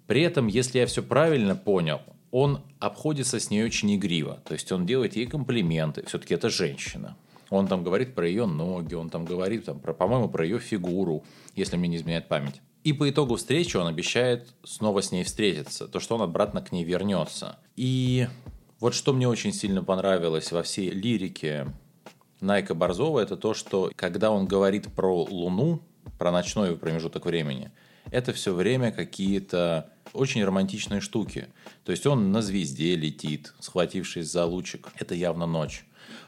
При 0.06 0.22
этом, 0.22 0.46
если 0.46 0.78
я 0.78 0.86
все 0.86 1.02
правильно 1.02 1.56
понял, 1.56 2.00
он 2.30 2.62
обходится 2.78 3.40
с 3.40 3.50
ней 3.50 3.64
очень 3.64 3.94
игриво. 3.94 4.40
То 4.44 4.54
есть 4.54 4.70
он 4.72 4.86
делает 4.86 5.16
ей 5.16 5.26
комплименты. 5.26 6.04
Все-таки 6.06 6.34
это 6.34 6.48
женщина. 6.48 7.16
Он 7.50 7.68
там 7.68 7.84
говорит 7.84 8.14
про 8.14 8.26
ее 8.26 8.46
ноги, 8.46 8.94
он 8.94 9.08
там 9.08 9.24
говорит, 9.24 9.66
там, 9.66 9.78
про, 9.78 9.92
по-моему, 9.92 10.28
про 10.28 10.44
ее 10.44 10.58
фигуру, 10.58 11.24
если 11.54 11.76
мне 11.76 11.88
не 11.88 11.96
изменяет 11.96 12.28
память. 12.28 12.60
И 12.86 12.92
по 12.92 13.10
итогу 13.10 13.34
встречи 13.34 13.76
он 13.76 13.88
обещает 13.88 14.46
снова 14.62 15.00
с 15.00 15.10
ней 15.10 15.24
встретиться, 15.24 15.88
то, 15.88 15.98
что 15.98 16.14
он 16.14 16.22
обратно 16.22 16.62
к 16.62 16.70
ней 16.70 16.84
вернется. 16.84 17.58
И 17.74 18.28
вот 18.78 18.94
что 18.94 19.12
мне 19.12 19.26
очень 19.26 19.52
сильно 19.52 19.82
понравилось 19.82 20.52
во 20.52 20.62
всей 20.62 20.90
лирике 20.90 21.66
Найка 22.40 22.76
Борзова, 22.76 23.18
это 23.18 23.36
то, 23.36 23.54
что 23.54 23.90
когда 23.96 24.30
он 24.30 24.46
говорит 24.46 24.86
про 24.94 25.24
Луну, 25.24 25.82
про 26.16 26.30
ночной 26.30 26.76
промежуток 26.76 27.26
времени, 27.26 27.72
это 28.12 28.32
все 28.32 28.54
время 28.54 28.92
какие-то 28.92 29.90
очень 30.12 30.44
романтичные 30.44 31.00
штуки. 31.00 31.48
То 31.84 31.90
есть 31.90 32.06
он 32.06 32.30
на 32.30 32.40
звезде 32.40 32.94
летит, 32.94 33.52
схватившись 33.58 34.30
за 34.30 34.44
лучик. 34.44 34.92
Это 35.00 35.16
явно 35.16 35.46
ночь 35.46 35.84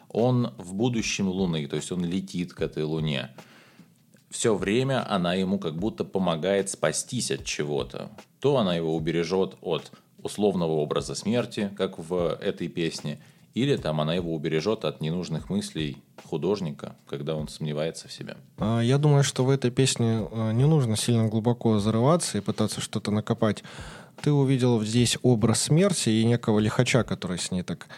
он 0.08 0.54
в 0.56 0.74
будущем 0.74 1.28
Луны, 1.28 1.66
то 1.66 1.76
есть 1.76 1.92
он 1.92 2.04
летит 2.04 2.54
к 2.54 2.62
этой 2.62 2.82
Луне. 2.82 3.30
Все 4.30 4.54
время 4.54 5.10
она 5.10 5.34
ему 5.34 5.58
как 5.58 5.74
будто 5.76 6.04
помогает 6.04 6.68
спастись 6.68 7.30
от 7.30 7.44
чего-то. 7.44 8.10
То 8.40 8.58
она 8.58 8.76
его 8.76 8.94
убережет 8.94 9.56
от 9.62 9.90
условного 10.22 10.72
образа 10.72 11.14
смерти, 11.14 11.70
как 11.76 11.98
в 11.98 12.38
этой 12.40 12.68
песне, 12.68 13.20
или 13.54 13.76
там 13.76 14.00
она 14.00 14.14
его 14.14 14.34
убережет 14.34 14.84
от 14.84 15.00
ненужных 15.00 15.48
мыслей 15.48 15.96
художника, 16.24 16.96
когда 17.06 17.34
он 17.34 17.48
сомневается 17.48 18.08
в 18.08 18.12
себе. 18.12 18.36
А, 18.58 18.80
я 18.80 18.98
думаю, 18.98 19.24
что 19.24 19.44
в 19.44 19.50
этой 19.50 19.70
песне 19.70 20.28
э, 20.30 20.52
не 20.52 20.66
нужно 20.66 20.96
сильно 20.96 21.28
глубоко 21.28 21.78
зарываться 21.78 22.38
и 22.38 22.40
пытаться 22.40 22.80
что-то 22.80 23.10
накопать. 23.10 23.64
Ты 24.22 24.32
увидел 24.32 24.82
здесь 24.82 25.16
образ 25.22 25.62
смерти 25.62 26.10
и 26.10 26.24
некого 26.24 26.58
лихача, 26.58 27.04
который 27.04 27.38
с 27.38 27.50
ней 27.50 27.62
так 27.62 27.88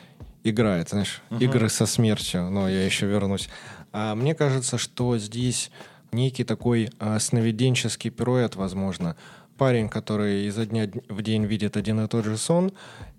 играет, 0.44 0.90
знаешь, 0.90 1.22
угу. 1.30 1.40
игры 1.40 1.68
со 1.68 1.86
смертью, 1.86 2.50
но 2.50 2.68
я 2.68 2.84
еще 2.84 3.06
вернусь. 3.06 3.48
А 3.92 4.14
мне 4.14 4.34
кажется, 4.34 4.78
что 4.78 5.18
здесь 5.18 5.70
некий 6.12 6.44
такой 6.44 6.90
а, 6.98 7.18
сновиденческий 7.18 8.10
пируэт, 8.10 8.56
возможно. 8.56 9.16
Парень, 9.56 9.88
который 9.88 10.46
изо 10.46 10.64
дня 10.66 10.90
в 11.08 11.22
день 11.22 11.44
видит 11.44 11.76
один 11.76 12.00
и 12.00 12.08
тот 12.08 12.24
же 12.24 12.36
сон, 12.36 12.72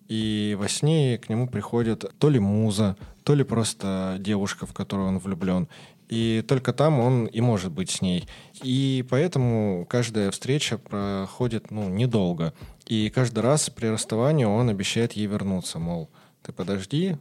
и 0.08 0.58
во 0.60 0.68
сне 0.68 1.18
к 1.18 1.30
нему 1.30 1.48
приходит 1.48 2.04
то 2.20 2.30
ли 2.30 2.40
муза, 2.40 2.98
то 3.24 3.34
ли 3.34 3.44
просто 3.44 4.18
девушка, 4.20 4.66
в 4.66 4.74
которую 4.74 5.08
он 5.08 5.20
влюблен. 5.20 5.68
И 6.10 6.44
только 6.46 6.74
там 6.74 7.00
он 7.00 7.28
и 7.28 7.40
может 7.40 7.72
быть 7.72 7.90
с 7.90 8.02
ней. 8.02 8.28
И 8.62 9.06
поэтому 9.10 9.86
каждая 9.90 10.30
встреча 10.32 10.78
проходит 10.78 11.72
ну, 11.72 11.88
недолго. 11.88 12.54
И 12.86 13.10
каждый 13.10 13.40
раз 13.40 13.70
при 13.70 13.88
расставании 13.88 14.44
он 14.44 14.68
обещает 14.68 15.14
ей 15.14 15.28
вернуться, 15.28 15.80
мол, 15.80 16.10
ты 16.42 16.52
подожди, 16.52 17.16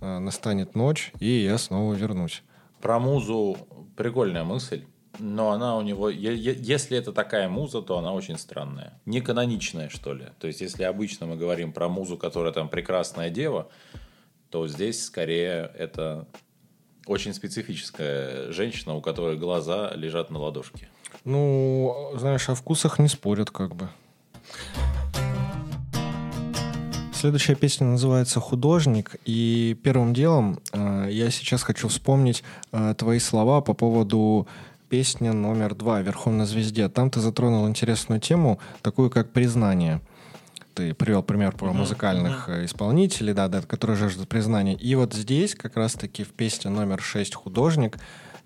а, 0.00 0.18
настанет 0.20 0.74
ночь, 0.74 1.12
и 1.20 1.42
я 1.42 1.58
снова 1.58 1.92
вернусь. 1.92 2.42
Про 2.80 2.98
музу 2.98 3.58
прикольная 3.96 4.44
мысль. 4.44 4.84
Но 5.18 5.50
она 5.50 5.76
у 5.76 5.82
него, 5.82 6.08
если 6.10 6.98
это 6.98 7.12
такая 7.12 7.48
муза, 7.48 7.82
то 7.82 7.98
она 7.98 8.12
очень 8.12 8.38
странная. 8.38 9.00
Не 9.06 9.20
каноничная, 9.20 9.88
что 9.88 10.12
ли. 10.12 10.26
То 10.40 10.46
есть, 10.46 10.60
если 10.60 10.82
обычно 10.84 11.26
мы 11.26 11.36
говорим 11.36 11.72
про 11.72 11.88
музу, 11.88 12.16
которая 12.16 12.52
там 12.52 12.68
прекрасная 12.68 13.30
дева, 13.30 13.68
то 14.50 14.66
здесь 14.66 15.04
скорее 15.04 15.70
это 15.76 16.26
очень 17.06 17.34
специфическая 17.34 18.50
женщина, 18.52 18.94
у 18.94 19.00
которой 19.00 19.36
глаза 19.36 19.92
лежат 19.94 20.30
на 20.30 20.38
ладошке. 20.38 20.88
Ну, 21.24 22.12
знаешь, 22.16 22.48
о 22.48 22.54
вкусах 22.54 22.98
не 22.98 23.08
спорят 23.08 23.50
как 23.50 23.74
бы. 23.74 23.88
Следующая 27.12 27.54
песня 27.54 27.86
называется 27.86 28.38
«Художник», 28.38 29.16
и 29.24 29.78
первым 29.82 30.12
делом 30.12 30.60
э, 30.72 31.08
я 31.10 31.30
сейчас 31.30 31.62
хочу 31.62 31.88
вспомнить 31.88 32.44
э, 32.70 32.94
твои 32.98 33.18
слова 33.18 33.62
по 33.62 33.72
поводу 33.72 34.46
песни 34.94 35.28
номер 35.30 35.74
два 35.74 36.02
«Верхом 36.02 36.38
на 36.38 36.46
звезде». 36.46 36.88
Там 36.88 37.10
ты 37.10 37.18
затронул 37.18 37.66
интересную 37.66 38.20
тему, 38.20 38.60
такую 38.80 39.10
как 39.10 39.32
признание. 39.32 40.00
Ты 40.72 40.94
привел 40.94 41.24
пример 41.24 41.50
про 41.50 41.72
музыкальных 41.72 42.48
uh-huh. 42.48 42.64
исполнителей, 42.64 43.34
да, 43.34 43.48
да, 43.48 43.60
которые 43.62 43.96
жаждут 43.96 44.28
признания. 44.28 44.74
И 44.74 44.94
вот 44.94 45.12
здесь 45.12 45.56
как 45.56 45.76
раз-таки 45.76 46.22
в 46.22 46.28
песне 46.28 46.70
номер 46.70 47.02
шесть 47.02 47.34
«Художник» 47.34 47.98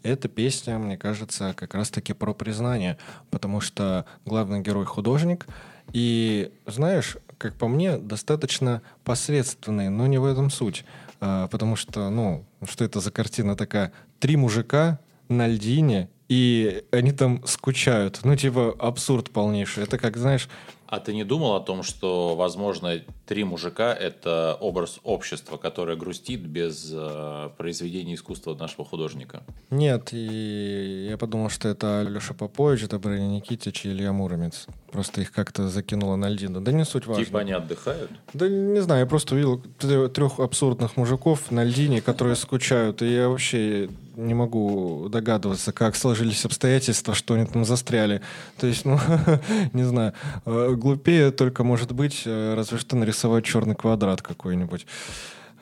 эта 0.03 0.27
песня, 0.29 0.79
мне 0.79 0.97
кажется, 0.97 1.53
как 1.55 1.75
раз-таки 1.75 2.15
про 2.15 2.33
признание, 2.33 2.97
потому 3.31 3.61
что 3.61 4.07
главный 4.25 4.63
герой 4.63 4.87
художник, 4.87 5.47
и 5.93 6.51
знаешь, 6.65 7.19
как 7.37 7.57
по 7.57 7.69
мне, 7.69 7.99
достаточно 7.99 8.81
посредственные, 9.05 9.91
но 9.91 10.07
не 10.07 10.17
в 10.17 10.25
этом 10.25 10.49
суть. 10.49 10.87
А, 11.21 11.47
потому 11.49 11.77
что, 11.77 12.09
ну, 12.09 12.47
что 12.67 12.87
это 12.87 13.01
за 13.01 13.11
картина 13.11 13.55
такая? 13.55 13.93
Три 14.19 14.37
мужика 14.37 14.99
на 15.29 15.47
льдине, 15.47 16.09
и 16.29 16.85
они 16.91 17.13
там 17.13 17.43
скучают. 17.47 18.21
Ну, 18.25 18.37
типа, 18.37 18.75
абсурд 18.79 19.31
полнейший. 19.31 19.85
Это 19.85 19.99
как, 19.99 20.17
знаешь, 20.17 20.49
а 20.87 21.01
ты 21.01 21.15
не 21.15 21.25
думал 21.25 21.55
о 21.55 21.61
том, 21.61 21.83
что, 21.83 22.35
возможно, 22.35 23.03
три 23.29 23.45
мужика– 23.45 23.95
это 24.01 24.57
образ 24.59 25.01
общества, 25.05 25.59
которое 25.59 25.97
грустит 25.97 26.41
без 26.41 26.91
э, 26.95 27.51
произведения 27.59 28.15
искусства 28.15 28.55
нашего 28.55 28.87
художника? 28.87 29.43
Нет, 29.71 30.09
и 30.13 31.09
я 31.11 31.19
подумал, 31.19 31.51
что 31.51 31.69
это 31.69 32.07
Леша 32.09 32.33
Попович, 32.33 32.85
это 32.85 32.99
Брэня 32.99 33.27
Никитич 33.27 33.85
и 33.85 33.91
Илья 33.91 34.13
Муромец. 34.15 34.67
Просто 34.91 35.21
их 35.21 35.31
как-то 35.31 35.69
закинуло 35.69 36.17
на 36.17 36.31
льдину. 36.31 36.63
Да 36.63 36.73
не 36.73 36.87
суть 36.87 37.07
важно. 37.07 37.25
Типа 37.25 37.41
они 37.41 37.53
отдыхают? 37.53 38.11
Да 38.33 38.49
не 38.49 38.81
знаю, 38.81 39.01
я 39.01 39.07
просто 39.07 39.35
увидел 39.35 39.61
трех 40.09 40.41
абсурдных 40.41 40.97
мужиков 40.97 41.51
на 41.51 41.65
льдине, 41.65 42.01
которые 42.01 42.35
скучают, 42.35 43.03
и 43.03 43.13
я 43.13 43.29
вообще 43.29 43.91
не 44.17 44.35
могу 44.35 45.09
догадываться, 45.09 45.73
как 45.73 45.95
сложились 45.95 46.45
обстоятельства, 46.45 47.15
что 47.15 47.35
они 47.35 47.47
там 47.47 47.65
застряли. 47.65 48.21
То 48.59 48.67
есть, 48.67 48.85
ну, 48.85 48.99
не 49.73 49.85
знаю, 49.85 50.13
э, 50.45 50.75
глупее 50.75 51.31
только 51.31 51.63
может 51.63 51.93
быть, 51.93 52.23
э, 52.25 52.55
разве 52.55 52.79
что 52.79 52.97
нарисовать 52.97 53.18
черный 53.43 53.75
квадрат 53.75 54.23
какой-нибудь. 54.23 54.87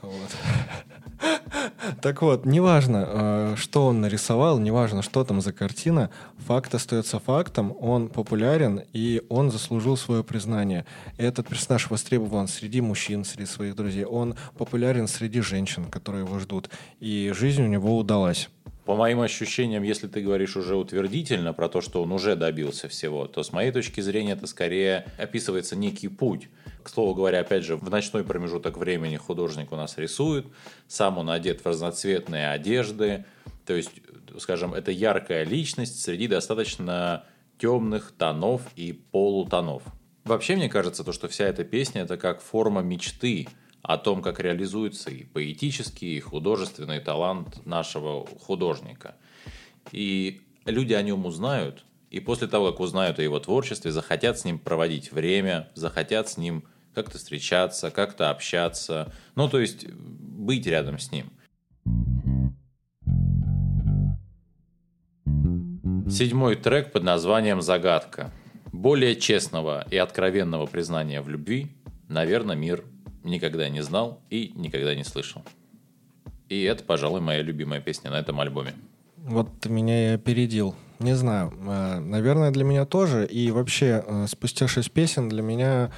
Вот. 0.02 0.30
Так 2.00 2.22
вот, 2.22 2.44
неважно, 2.44 3.04
э, 3.08 3.54
что 3.56 3.86
он 3.86 4.00
нарисовал, 4.00 4.58
неважно, 4.58 5.02
что 5.02 5.24
там 5.24 5.40
за 5.40 5.52
картина, 5.52 6.10
факт 6.38 6.74
остается 6.74 7.18
фактом, 7.18 7.74
он 7.80 8.08
популярен, 8.08 8.82
и 8.92 9.22
он 9.28 9.50
заслужил 9.50 9.96
свое 9.96 10.22
признание. 10.22 10.84
Этот 11.16 11.48
персонаж 11.48 11.90
востребован 11.90 12.48
среди 12.48 12.80
мужчин, 12.80 13.24
среди 13.24 13.46
своих 13.46 13.76
друзей, 13.76 14.04
он 14.04 14.36
популярен 14.58 15.08
среди 15.08 15.40
женщин, 15.40 15.86
которые 15.86 16.24
его 16.24 16.38
ждут, 16.38 16.70
и 17.00 17.32
жизнь 17.34 17.62
у 17.62 17.66
него 17.66 17.96
удалась. 17.96 18.50
По 18.86 18.94
моим 18.94 19.20
ощущениям, 19.20 19.82
если 19.82 20.06
ты 20.06 20.22
говоришь 20.22 20.56
уже 20.56 20.76
утвердительно 20.76 21.52
про 21.52 21.68
то, 21.68 21.80
что 21.80 22.02
он 22.04 22.12
уже 22.12 22.36
добился 22.36 22.88
всего, 22.88 23.26
то 23.26 23.42
с 23.42 23.52
моей 23.52 23.72
точки 23.72 24.00
зрения 24.00 24.34
это 24.34 24.46
скорее 24.46 25.06
описывается 25.18 25.74
некий 25.74 26.06
путь. 26.06 26.48
К 26.84 26.88
слову 26.88 27.12
говоря, 27.12 27.40
опять 27.40 27.64
же, 27.64 27.76
в 27.76 27.90
ночной 27.90 28.22
промежуток 28.22 28.78
времени 28.78 29.16
художник 29.16 29.72
у 29.72 29.76
нас 29.76 29.98
рисует, 29.98 30.46
сам 30.86 31.18
он 31.18 31.30
одет 31.30 31.62
в 31.62 31.66
разноцветные 31.66 32.50
одежды, 32.50 33.24
то 33.66 33.74
есть 33.74 33.90
скажем, 34.38 34.72
это 34.72 34.92
яркая 34.92 35.42
личность 35.44 36.00
среди 36.00 36.28
достаточно 36.28 37.24
темных 37.58 38.12
тонов 38.16 38.62
и 38.76 38.92
полутонов. 38.92 39.82
Вообще, 40.22 40.54
мне 40.54 40.68
кажется, 40.68 41.02
то, 41.02 41.12
что 41.12 41.26
вся 41.26 41.46
эта 41.46 41.64
песня– 41.64 42.02
это 42.02 42.16
как 42.16 42.40
форма 42.40 42.82
мечты 42.82 43.48
о 43.86 43.98
том, 43.98 44.20
как 44.20 44.40
реализуется 44.40 45.10
и 45.10 45.22
поэтический, 45.22 46.16
и 46.16 46.20
художественный 46.20 46.98
талант 46.98 47.64
нашего 47.64 48.26
художника. 48.26 49.14
И 49.92 50.40
люди 50.64 50.92
о 50.92 51.02
нем 51.02 51.24
узнают, 51.24 51.84
и 52.10 52.18
после 52.18 52.48
того, 52.48 52.72
как 52.72 52.80
узнают 52.80 53.20
о 53.20 53.22
его 53.22 53.38
творчестве, 53.38 53.92
захотят 53.92 54.40
с 54.40 54.44
ним 54.44 54.58
проводить 54.58 55.12
время, 55.12 55.68
захотят 55.74 56.28
с 56.28 56.36
ним 56.36 56.64
как-то 56.94 57.18
встречаться, 57.18 57.92
как-то 57.92 58.30
общаться, 58.30 59.14
ну, 59.36 59.48
то 59.48 59.60
есть 59.60 59.86
быть 59.88 60.66
рядом 60.66 60.98
с 60.98 61.12
ним. 61.12 61.30
Седьмой 66.10 66.56
трек 66.56 66.90
под 66.90 67.04
названием 67.04 67.62
«Загадка». 67.62 68.32
Более 68.72 69.14
честного 69.14 69.86
и 69.90 69.96
откровенного 69.96 70.66
признания 70.66 71.20
в 71.20 71.28
любви, 71.28 71.68
наверное, 72.08 72.56
мир 72.56 72.84
никогда 73.26 73.68
не 73.68 73.82
знал 73.82 74.20
и 74.30 74.52
никогда 74.54 74.94
не 74.94 75.04
слышал. 75.04 75.42
И 76.48 76.62
это, 76.62 76.84
пожалуй, 76.84 77.20
моя 77.20 77.42
любимая 77.42 77.80
песня 77.80 78.10
на 78.10 78.16
этом 78.16 78.40
альбоме. 78.40 78.74
Вот 79.16 79.60
ты 79.60 79.68
меня 79.68 80.10
и 80.10 80.14
опередил. 80.14 80.76
Не 81.00 81.14
знаю. 81.14 81.52
Э, 81.66 81.98
наверное, 81.98 82.52
для 82.52 82.64
меня 82.64 82.86
тоже. 82.86 83.26
И 83.26 83.50
вообще, 83.50 84.04
э, 84.06 84.26
спустя 84.28 84.68
шесть 84.68 84.92
песен 84.92 85.28
для 85.28 85.42
меня 85.42 85.90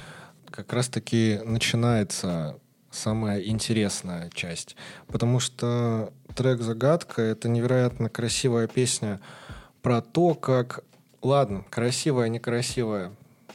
как 0.49 0.73
раз-таки 0.73 1.39
начинается 1.45 2.59
самая 2.89 3.41
интересная 3.43 4.29
часть. 4.33 4.75
Потому 5.07 5.39
что 5.39 6.11
трек 6.35 6.61
«Загадка»— 6.61 7.21
это 7.23 7.47
невероятно 7.47 8.09
красивая 8.09 8.67
песня 8.67 9.21
про 9.81 10.01
то, 10.01 10.33
как 10.33 10.83
ладно, 11.21 11.63
красивая, 11.69 12.29
некрасивая, 12.29 13.11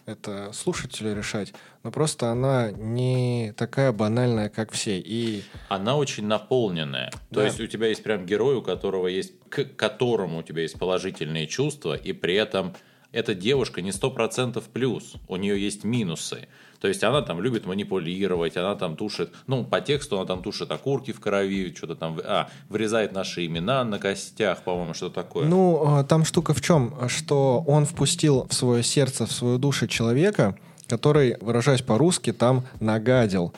это 0.07 0.51
слушателю 0.53 1.15
решать, 1.15 1.53
но 1.85 1.91
просто 1.91 2.31
она 2.31 2.71
не 2.73 3.53
такая 3.57 3.93
банальная, 3.93 4.49
как 4.49 4.73
все. 4.73 4.99
И... 4.99 5.43
Она 5.69 5.97
очень 5.97 6.27
наполненная. 6.27 7.13
Да. 7.31 7.41
То 7.41 7.47
есть 7.47 7.61
у 7.61 7.67
тебя 7.67 7.89
есть 7.89 8.03
прям 8.03 8.25
герой, 8.25 8.57
у 8.57 8.63
которого 8.63 9.07
есть, 9.07 9.35
к 9.51 9.65
которому 9.77 10.39
у 10.39 10.43
тебя 10.43 10.63
есть 10.63 10.79
положительные 10.79 11.47
чувства, 11.47 11.95
и 11.95 12.15
при 12.15 12.35
этом 12.35 12.75
эта 13.13 13.35
девушка 13.35 13.83
не 13.83 13.93
сто 13.93 14.11
процентов 14.11 14.65
плюс, 14.65 15.13
у 15.29 15.37
нее 15.37 15.63
есть 15.63 15.85
минусы. 15.85 16.49
То 16.81 16.89
есть 16.89 17.05
она 17.05 17.23
там 17.23 17.41
любит 17.41 17.67
манипулировать, 17.67 18.57
она 18.57 18.75
там 18.75 18.97
тушит, 18.97 19.33
ну, 19.47 19.65
по 19.65 19.81
тексту 19.81 20.17
она 20.17 20.27
там 20.27 20.43
тушит 20.43 20.71
окурки 20.71 21.13
в 21.13 21.21
крови, 21.21 21.73
что-то 21.77 21.95
там, 21.97 22.19
а, 22.25 22.49
вырезает 22.69 23.13
наши 23.13 23.47
имена 23.47 23.85
на 23.85 23.99
костях, 23.99 24.63
по-моему, 24.65 24.95
что 24.95 25.11
такое. 25.11 25.47
Ну, 25.47 25.83
а, 25.87 26.05
там 26.05 26.25
штука 26.25 26.55
в 26.55 26.61
чем, 26.61 27.09
что 27.09 27.63
он 27.67 27.85
впустил 27.85 28.47
в 28.49 28.55
свое 28.55 28.83
сердце, 28.83 29.27
в 29.27 29.33
свою 29.33 29.59
душу 29.59 29.87
человека, 29.87 30.59
который, 30.87 31.37
выражаясь 31.41 31.83
по-русски, 31.83 32.33
там 32.33 32.65
нагадил. 32.81 33.53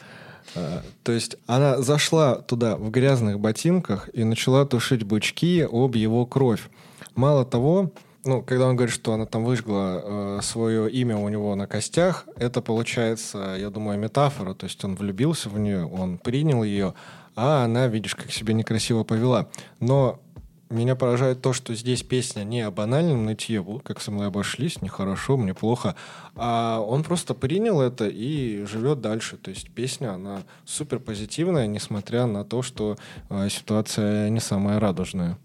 А, 0.54 0.82
то 1.02 1.12
есть 1.12 1.36
она 1.46 1.80
зашла 1.82 2.36
туда 2.36 2.76
в 2.76 2.90
грязных 2.90 3.40
ботинках 3.40 4.08
и 4.12 4.24
начала 4.24 4.64
тушить 4.64 5.02
бычки 5.02 5.66
об 5.70 5.94
его 5.94 6.26
кровь. 6.26 6.68
Мало 7.14 7.44
того, 7.44 7.92
ну, 8.24 8.42
когда 8.42 8.66
он 8.66 8.76
говорит, 8.76 8.94
что 8.94 9.12
она 9.12 9.24
там 9.24 9.44
выжгла 9.44 10.02
э, 10.02 10.40
свое 10.42 10.90
имя 10.90 11.16
у 11.16 11.28
него 11.28 11.54
на 11.54 11.66
костях, 11.66 12.26
это 12.36 12.60
получается, 12.60 13.56
я 13.58 13.70
думаю, 13.70 13.98
метафора. 13.98 14.54
То 14.54 14.66
есть 14.66 14.84
он 14.84 14.96
влюбился 14.96 15.48
в 15.48 15.58
нее, 15.58 15.86
он 15.86 16.18
принял 16.18 16.64
ее, 16.64 16.94
а 17.36 17.64
она, 17.64 17.86
видишь, 17.86 18.14
как 18.14 18.32
себя 18.32 18.52
некрасиво 18.54 19.04
повела. 19.04 19.48
Но 19.78 20.20
меня 20.68 20.96
поражает 20.96 21.42
то, 21.42 21.52
что 21.52 21.74
здесь 21.74 22.02
песня 22.02 22.42
не 22.42 22.62
о 22.62 22.70
банальном 22.70 23.24
нытье, 23.24 23.64
как 23.84 24.00
со 24.00 24.10
мной 24.10 24.28
обошлись, 24.28 24.82
нехорошо, 24.82 25.36
мне 25.36 25.54
плохо, 25.54 25.94
а 26.34 26.80
он 26.80 27.04
просто 27.04 27.34
принял 27.34 27.80
это 27.80 28.08
и 28.08 28.64
живет 28.64 29.00
дальше. 29.00 29.36
То 29.36 29.50
есть 29.50 29.70
песня, 29.70 30.12
она 30.14 30.42
супер 30.64 30.98
позитивная, 30.98 31.66
несмотря 31.66 32.26
на 32.26 32.44
то, 32.44 32.62
что 32.62 32.96
э, 33.30 33.48
ситуация 33.48 34.28
не 34.28 34.40
самая 34.40 34.80
радужная. 34.80 35.38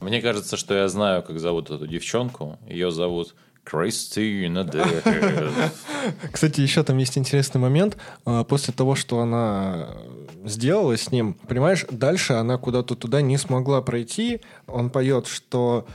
Мне 0.00 0.20
кажется, 0.22 0.56
что 0.56 0.74
я 0.74 0.88
знаю, 0.88 1.22
как 1.22 1.40
зовут 1.40 1.70
эту 1.70 1.86
девчонку. 1.86 2.58
Ее 2.68 2.90
зовут 2.90 3.34
Кристина 3.68 4.64
Кстати, 6.32 6.60
еще 6.62 6.82
там 6.82 6.96
есть 6.96 7.18
интересный 7.18 7.60
момент. 7.60 7.98
А, 8.24 8.44
после 8.44 8.72
того, 8.72 8.94
что 8.94 9.20
она 9.20 9.88
сделала 10.44 10.96
с 10.96 11.12
ним, 11.12 11.34
понимаешь, 11.34 11.84
дальше 11.90 12.32
она 12.32 12.56
куда-то 12.56 12.94
туда 12.94 13.20
не 13.20 13.36
смогла 13.36 13.82
пройти. 13.82 14.40
Он 14.66 14.90
поет, 14.90 15.26
что 15.26 15.86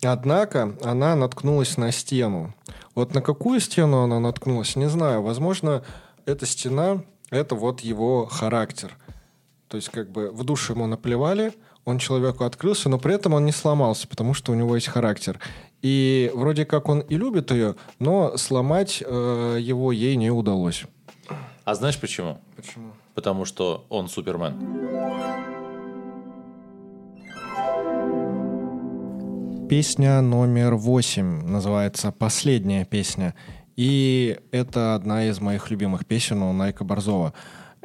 Однако 0.00 0.76
она 0.84 1.16
наткнулась 1.16 1.76
на 1.76 1.90
стену. 1.90 2.54
Вот 2.94 3.14
на 3.14 3.20
какую 3.20 3.58
стену 3.58 4.04
она 4.04 4.20
наткнулась, 4.20 4.76
не 4.76 4.88
знаю. 4.88 5.22
Возможно, 5.22 5.82
эта 6.24 6.46
стена— 6.46 7.02
это 7.30 7.56
вот 7.56 7.80
его 7.80 8.26
характер. 8.26 8.96
То 9.66 9.76
есть 9.76 9.88
как 9.88 10.12
бы 10.12 10.30
в 10.30 10.44
душе 10.44 10.72
ему 10.72 10.86
наплевали— 10.86 11.52
он 11.88 11.98
человеку 11.98 12.44
открылся, 12.44 12.90
но 12.90 12.98
при 12.98 13.14
этом 13.14 13.32
он 13.32 13.46
не 13.46 13.52
сломался, 13.52 14.06
потому 14.06 14.34
что 14.34 14.52
у 14.52 14.54
него 14.54 14.74
есть 14.74 14.88
характер. 14.88 15.40
И 15.82 16.30
вроде 16.34 16.64
как 16.64 16.88
он 16.88 17.00
и 17.00 17.16
любит 17.16 17.50
ее, 17.50 17.76
но 17.98 18.36
сломать 18.36 19.02
э, 19.04 19.58
его 19.60 19.92
ей 19.92 20.16
не 20.16 20.30
удалось. 20.30 20.84
А 21.64 21.74
знаешь 21.74 22.00
почему? 22.00 22.38
Почему? 22.56 22.92
Потому 23.14 23.44
что 23.44 23.84
он 23.88 24.08
Супермен. 24.08 24.54
Песня 29.68 30.22
номер 30.22 30.76
восемь 30.76 31.42
называется 31.42 32.10
«Последняя 32.10 32.86
песня». 32.86 33.34
И 33.76 34.38
это 34.50 34.94
одна 34.94 35.26
из 35.26 35.40
моих 35.40 35.70
любимых 35.70 36.06
песен 36.06 36.42
у 36.42 36.52
Найка 36.52 36.84
Борзова. 36.84 37.34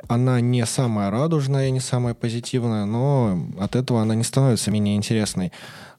Она 0.08 0.40
не 0.40 0.66
самая 0.66 1.12
радужная, 1.12 1.70
не 1.70 1.82
самая 1.82 2.14
позитивная, 2.14 2.86
но 2.86 3.38
от 3.60 3.76
этого 3.76 4.02
она 4.02 4.16
не 4.16 4.24
становится 4.24 4.72
менее 4.72 4.96
интересной. 4.96 5.52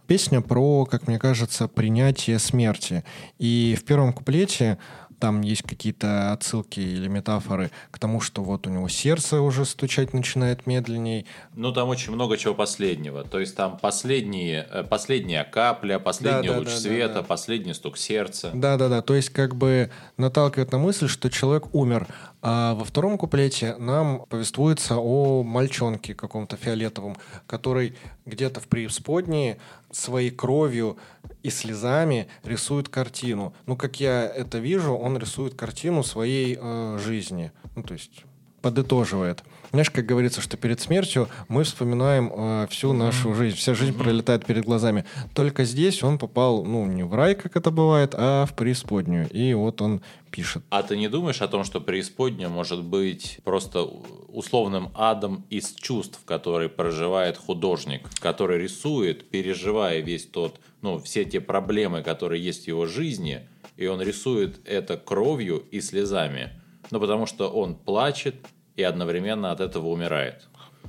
Песня 0.06 0.40
про, 0.40 0.84
как 0.84 1.06
мне 1.06 1.18
кажется, 1.18 1.68
принятие 1.68 2.38
смерти. 2.38 3.04
И 3.38 3.76
в 3.78 3.84
первом 3.84 4.12
куплете 4.12 4.78
там 5.24 5.40
есть 5.40 5.62
какие-то 5.62 6.32
отсылки 6.32 6.80
или 6.80 7.08
метафоры 7.08 7.70
к 7.90 7.98
тому, 7.98 8.20
что 8.20 8.42
вот 8.42 8.66
у 8.66 8.70
него 8.70 8.88
сердце 8.88 9.40
уже 9.40 9.64
стучать 9.64 10.12
начинает 10.12 10.66
медленней. 10.66 11.24
Ну, 11.54 11.72
там 11.72 11.88
очень 11.88 12.12
много 12.12 12.36
чего 12.36 12.54
последнего. 12.54 13.24
То 13.24 13.40
есть 13.40 13.56
там 13.56 13.78
последние, 13.78 14.68
э, 14.70 14.84
последняя 14.84 15.44
капля, 15.44 15.98
последний 15.98 16.48
да, 16.48 16.58
луч 16.58 16.66
да, 16.66 16.76
света, 16.76 17.14
да, 17.14 17.20
да. 17.20 17.26
последний 17.26 17.72
стук 17.72 17.96
сердца. 17.96 18.50
Да-да-да, 18.52 19.00
то 19.00 19.14
есть 19.14 19.30
как 19.30 19.56
бы 19.56 19.90
наталкивает 20.18 20.72
на 20.72 20.78
мысль, 20.78 21.08
что 21.08 21.30
человек 21.30 21.74
умер. 21.74 22.06
А 22.46 22.74
во 22.74 22.84
втором 22.84 23.16
куплете 23.16 23.74
нам 23.78 24.26
повествуется 24.28 24.98
о 24.98 25.42
мальчонке 25.42 26.14
каком-то 26.14 26.58
фиолетовом, 26.58 27.16
который 27.46 27.96
где-то 28.26 28.60
в 28.60 28.68
преисподней 28.68 29.56
своей 29.90 30.30
кровью 30.30 30.98
и 31.42 31.48
слезами 31.48 32.28
рисует 32.42 32.90
картину. 32.90 33.54
Ну, 33.64 33.76
как 33.76 33.98
я 33.98 34.26
это 34.26 34.58
вижу, 34.58 34.92
он 34.92 35.16
рисует 35.16 35.54
картину 35.54 36.02
своей 36.02 36.58
э, 36.60 36.98
жизни. 37.02 37.50
Ну, 37.76 37.82
то 37.82 37.94
есть 37.94 38.26
подытоживает. 38.60 39.42
Знаешь, 39.74 39.90
как 39.90 40.06
говорится, 40.06 40.40
что 40.40 40.56
перед 40.56 40.78
смертью 40.78 41.28
мы 41.48 41.64
вспоминаем 41.64 42.30
э, 42.32 42.66
всю 42.70 42.92
нашу 42.92 43.34
жизнь, 43.34 43.56
вся 43.56 43.74
жизнь 43.74 43.92
пролетает 43.92 44.46
перед 44.46 44.64
глазами. 44.64 45.04
Только 45.34 45.64
здесь 45.64 46.04
он 46.04 46.16
попал, 46.16 46.64
ну, 46.64 46.86
не 46.86 47.02
в 47.02 47.12
рай, 47.12 47.34
как 47.34 47.56
это 47.56 47.72
бывает, 47.72 48.14
а 48.16 48.46
в 48.46 48.54
преисподнюю. 48.54 49.28
И 49.30 49.52
вот 49.52 49.82
он 49.82 50.00
пишет. 50.30 50.62
А 50.70 50.84
ты 50.84 50.96
не 50.96 51.08
думаешь 51.08 51.42
о 51.42 51.48
том, 51.48 51.64
что 51.64 51.80
преисподняя 51.80 52.48
может 52.48 52.84
быть 52.84 53.40
просто 53.42 53.82
условным 53.82 54.92
адом 54.94 55.44
из 55.50 55.72
чувств, 55.72 56.20
который 56.24 56.68
проживает 56.68 57.36
художник, 57.36 58.08
который 58.20 58.60
рисует, 58.60 59.28
переживая 59.28 59.98
весь 59.98 60.26
тот, 60.26 60.60
ну, 60.82 61.00
все 61.00 61.24
те 61.24 61.40
проблемы, 61.40 62.04
которые 62.04 62.40
есть 62.40 62.66
в 62.66 62.68
его 62.68 62.86
жизни, 62.86 63.48
и 63.76 63.88
он 63.88 64.00
рисует 64.00 64.60
это 64.68 64.96
кровью 64.96 65.64
и 65.72 65.80
слезами. 65.80 66.50
Ну, 66.92 67.00
потому 67.00 67.26
что 67.26 67.48
он 67.48 67.74
плачет, 67.74 68.36
и 68.76 68.82
одновременно 68.82 69.50
от 69.50 69.60
этого 69.60 69.88
умирает? 69.88 70.46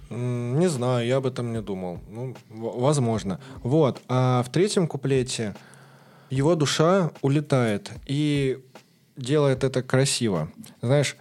Не 0.10 0.68
знаю, 0.68 1.06
я 1.08 1.18
об 1.18 1.26
этом 1.26 1.52
не 1.52 1.62
думал. 1.62 2.00
Ну, 2.10 2.36
возможно. 2.50 3.40
Вот. 3.64 4.02
А 4.08 4.44
в 4.44 4.52
третьем 4.52 4.88
куплете 4.88 5.56
его 6.30 6.56
душа 6.56 7.12
улетает 7.22 7.92
и 8.06 8.60
делает 9.16 9.64
это 9.64 9.82
красиво. 9.82 10.52
Знаешь, 10.82 11.16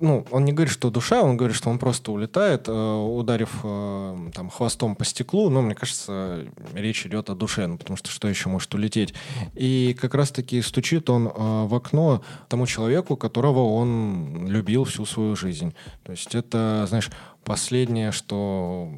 ну, 0.00 0.26
он 0.30 0.44
не 0.44 0.52
говорит, 0.52 0.72
что 0.72 0.90
душа, 0.90 1.22
он 1.22 1.36
говорит, 1.36 1.56
что 1.56 1.70
он 1.70 1.78
просто 1.78 2.12
улетает, 2.12 2.68
э, 2.68 2.72
ударив 2.72 3.60
э, 3.62 4.30
там 4.34 4.50
хвостом 4.50 4.96
по 4.96 5.04
стеклу. 5.04 5.48
Но 5.50 5.62
мне 5.62 5.74
кажется, 5.74 6.46
речь 6.74 7.06
идет 7.06 7.30
о 7.30 7.34
душе, 7.34 7.66
ну, 7.66 7.78
потому 7.78 7.96
что 7.96 8.10
что 8.10 8.28
еще 8.28 8.48
может 8.48 8.74
улететь? 8.74 9.14
И 9.54 9.96
как 10.00 10.14
раз-таки 10.14 10.60
стучит 10.62 11.08
он 11.10 11.28
э, 11.28 11.30
в 11.66 11.74
окно 11.74 12.22
тому 12.48 12.66
человеку, 12.66 13.16
которого 13.16 13.60
он 13.74 14.46
любил 14.48 14.84
всю 14.84 15.06
свою 15.06 15.36
жизнь. 15.36 15.74
То 16.04 16.12
есть 16.12 16.34
это, 16.34 16.84
знаешь, 16.88 17.10
последнее, 17.44 18.12
что 18.12 18.90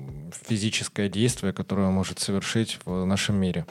физическое 0.49 1.09
действие, 1.09 1.53
которое 1.53 1.89
он 1.89 1.95
может 1.95 2.19
совершить 2.19 2.79
в 2.85 3.05
нашем 3.05 3.37
мире. 3.37 3.67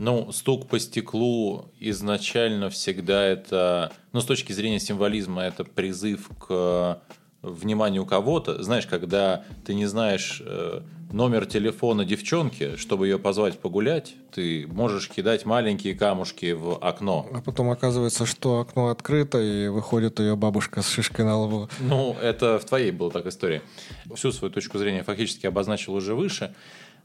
Ну, 0.00 0.32
стук 0.32 0.66
по 0.66 0.78
стеклу 0.78 1.66
изначально 1.78 2.70
всегда 2.70 3.22
это, 3.22 3.92
ну, 4.12 4.22
с 4.22 4.24
точки 4.24 4.50
зрения 4.54 4.80
символизма, 4.80 5.42
это 5.42 5.62
призыв 5.62 6.30
к 6.38 7.02
вниманию 7.42 8.06
кого-то. 8.06 8.62
Знаешь, 8.62 8.86
когда 8.86 9.44
ты 9.66 9.74
не 9.74 9.84
знаешь 9.84 10.40
э, 10.42 10.80
номер 11.12 11.44
телефона 11.44 12.06
девчонки, 12.06 12.76
чтобы 12.76 13.08
ее 13.08 13.18
позвать 13.18 13.58
погулять, 13.58 14.14
ты 14.32 14.66
можешь 14.68 15.10
кидать 15.10 15.44
маленькие 15.44 15.94
камушки 15.94 16.52
в 16.52 16.78
окно. 16.80 17.28
А 17.34 17.42
потом 17.42 17.68
оказывается, 17.68 18.24
что 18.24 18.60
окно 18.60 18.88
открыто, 18.88 19.38
и 19.38 19.68
выходит 19.68 20.18
ее 20.18 20.34
бабушка 20.34 20.80
с 20.80 20.88
шишкой 20.88 21.26
на 21.26 21.36
лбу. 21.36 21.68
Ну, 21.78 22.16
это 22.22 22.58
в 22.58 22.64
твоей 22.64 22.90
была 22.90 23.10
так 23.10 23.26
история. 23.26 23.60
Всю 24.14 24.32
свою 24.32 24.50
точку 24.50 24.78
зрения 24.78 25.02
фактически 25.02 25.46
обозначил 25.46 25.92
уже 25.92 26.14
выше. 26.14 26.54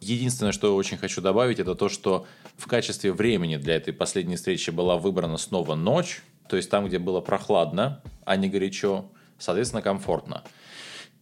Единственное, 0.01 0.51
что 0.51 0.67
я 0.67 0.73
очень 0.73 0.97
хочу 0.97 1.21
добавить, 1.21 1.59
это 1.59 1.75
то, 1.75 1.89
что 1.89 2.25
в 2.57 2.67
качестве 2.67 3.11
времени 3.11 3.57
для 3.57 3.75
этой 3.75 3.93
последней 3.93 4.35
встречи 4.35 4.69
была 4.69 4.97
выбрана 4.97 5.37
снова 5.37 5.75
ночь, 5.75 6.21
то 6.47 6.57
есть 6.57 6.69
там, 6.69 6.87
где 6.87 6.99
было 6.99 7.21
прохладно, 7.21 8.01
а 8.23 8.35
не 8.35 8.49
горячо, 8.49 9.09
соответственно, 9.37 9.81
комфортно. 9.81 10.43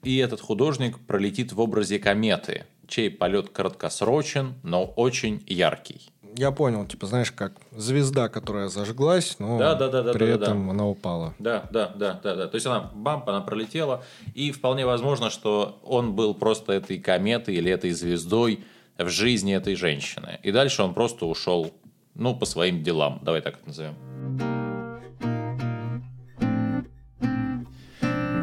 И 0.03 0.17
этот 0.17 0.41
художник 0.41 0.99
пролетит 0.99 1.53
в 1.53 1.59
образе 1.61 1.97
кометы, 1.97 2.65
чей 2.87 3.09
полет 3.09 3.49
краткосрочен, 3.49 4.55
но 4.63 4.85
очень 4.85 5.43
яркий. 5.47 6.12
Я 6.35 6.51
понял, 6.51 6.85
типа, 6.85 7.05
знаешь, 7.05 7.31
как 7.31 7.53
звезда, 7.71 8.27
которая 8.27 8.67
зажглась, 8.67 9.37
но 9.37 9.59
да, 9.59 9.75
да, 9.75 9.87
да, 9.87 10.01
да, 10.01 10.13
при 10.13 10.25
да, 10.25 10.31
этом 10.31 10.65
да. 10.65 10.71
она 10.71 10.87
упала. 10.87 11.35
Да, 11.37 11.65
да, 11.71 11.89
да, 11.95 12.19
да, 12.23 12.35
да. 12.35 12.47
То 12.47 12.55
есть 12.55 12.65
она 12.65 12.91
бамп, 12.93 13.29
она 13.29 13.41
пролетела, 13.41 14.03
и 14.33 14.51
вполне 14.51 14.85
возможно, 14.85 15.29
что 15.29 15.79
он 15.83 16.13
был 16.13 16.33
просто 16.33 16.73
этой 16.73 16.97
кометой 16.97 17.55
или 17.55 17.71
этой 17.71 17.91
звездой 17.91 18.63
в 18.97 19.09
жизни 19.09 19.53
этой 19.53 19.75
женщины. 19.75 20.39
И 20.41 20.51
дальше 20.51 20.81
он 20.81 20.95
просто 20.95 21.25
ушел, 21.25 21.71
ну, 22.15 22.35
по 22.35 22.45
своим 22.45 22.81
делам, 22.83 23.19
давай 23.21 23.41
так 23.41 23.55
это 23.55 23.67
назовем. 23.67 23.95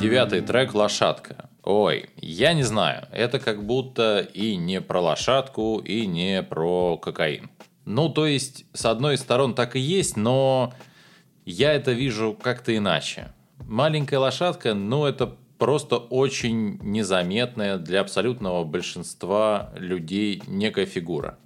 Девятый 0.01 0.41
трек 0.43 0.75
«Лошадка». 0.75 1.51
Ой, 1.63 2.09
я 2.17 2.55
не 2.55 2.63
знаю, 2.63 3.07
это 3.13 3.39
как 3.39 3.65
будто 3.67 4.21
и 4.21 4.57
не 4.57 4.81
про 4.81 5.01
лошадку, 5.01 5.79
и 5.79 6.07
не 6.07 6.43
про 6.43 6.97
кокаин. 6.97 7.51
Ну, 7.91 8.09
то 8.09 8.25
есть, 8.25 8.67
с 8.73 8.87
одной 8.87 9.19
стороны 9.19 9.53
так 9.53 9.75
и 9.75 9.81
есть, 9.81 10.17
но 10.17 10.73
я 11.45 11.73
это 11.73 11.91
вижу 11.91 12.39
как-то 12.41 12.77
иначе. 12.77 13.33
Маленькая 13.67 14.19
лошадка, 14.19 14.75
ну, 14.75 15.07
это 15.07 15.37
просто 15.59 15.97
очень 15.97 16.79
незаметная 16.83 17.79
для 17.79 18.01
абсолютного 18.01 18.63
большинства 18.63 19.73
людей 19.75 20.41
некая 20.47 20.87
фигура. 20.87 21.39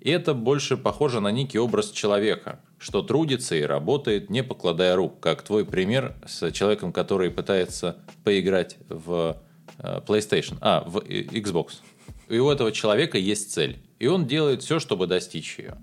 И 0.00 0.10
это 0.10 0.34
больше 0.34 0.76
похоже 0.76 1.20
на 1.20 1.32
некий 1.32 1.58
образ 1.58 1.90
человека, 1.90 2.60
что 2.78 3.02
трудится 3.02 3.56
и 3.56 3.62
работает, 3.62 4.30
не 4.30 4.44
покладая 4.44 4.94
рук, 4.94 5.18
как 5.18 5.42
твой 5.42 5.64
пример 5.64 6.14
с 6.24 6.52
человеком, 6.52 6.92
который 6.92 7.32
пытается 7.32 7.96
поиграть 8.22 8.76
в 8.88 9.36
э, 9.78 10.00
PlayStation, 10.06 10.58
а, 10.60 10.84
в 10.86 10.98
Xbox. 10.98 11.80
И 12.28 12.38
у 12.38 12.48
этого 12.50 12.70
человека 12.70 13.18
есть 13.18 13.52
цель, 13.52 13.82
и 13.98 14.06
он 14.06 14.26
делает 14.26 14.62
все, 14.62 14.78
чтобы 14.78 15.08
достичь 15.08 15.58
ее. 15.58 15.76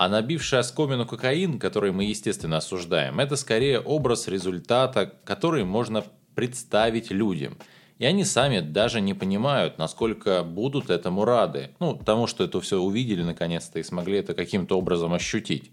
А 0.00 0.08
набивший 0.08 0.58
оскомину 0.60 1.04
кокаин, 1.04 1.58
который 1.58 1.92
мы, 1.92 2.04
естественно, 2.04 2.56
осуждаем, 2.56 3.20
это 3.20 3.36
скорее 3.36 3.80
образ 3.80 4.28
результата, 4.28 5.12
который 5.24 5.64
можно 5.64 6.04
представить 6.34 7.10
людям– 7.10 7.58
и 8.00 8.06
они 8.06 8.24
сами 8.24 8.60
даже 8.60 9.02
не 9.02 9.12
понимают, 9.12 9.76
насколько 9.76 10.42
будут 10.42 10.88
этому 10.88 11.26
рады. 11.26 11.72
Ну, 11.80 11.94
тому, 11.94 12.26
что 12.26 12.44
это 12.44 12.58
все 12.62 12.78
увидели 12.78 13.22
наконец-то 13.22 13.78
и 13.78 13.82
смогли 13.82 14.16
это 14.16 14.32
каким-то 14.32 14.78
образом 14.78 15.12
ощутить. 15.12 15.70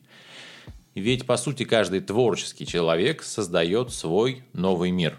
Ведь, 0.94 1.26
по 1.26 1.38
сути, 1.38 1.64
каждый 1.64 2.02
творческий 2.02 2.68
человек 2.68 3.24
создает 3.24 3.94
свой 3.94 4.44
новый 4.52 4.92
мир. 4.92 5.18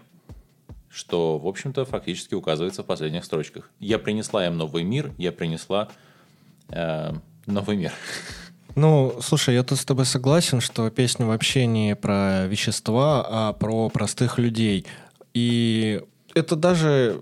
Что, 0.87 1.39
в 1.39 1.47
общем-то, 1.47 1.83
фактически 1.85 2.35
указывается 2.35 2.83
в 2.83 2.85
последних 2.85 3.25
строчках. 3.25 3.71
Я 3.79 3.97
принесла 3.97 4.45
им 4.45 4.55
новый 4.57 4.83
мир, 4.83 5.11
я 5.17 5.31
принесла 5.31 5.89
э, 6.67 7.11
новый 7.47 7.75
мир. 7.75 7.91
Ну, 8.75 9.15
слушай, 9.21 9.55
я 9.55 9.63
тут 9.63 9.79
с 9.79 9.85
тобой 9.85 10.05
согласен, 10.05 10.61
что 10.61 10.89
песня 10.89 11.25
вообще 11.25 11.65
не 11.65 11.95
про 11.95 12.45
вещества, 12.47 13.25
а 13.27 13.53
про 13.53 13.89
простых 13.89 14.37
людей. 14.37 14.85
И 15.33 16.01
это 16.35 16.55
даже 16.55 17.21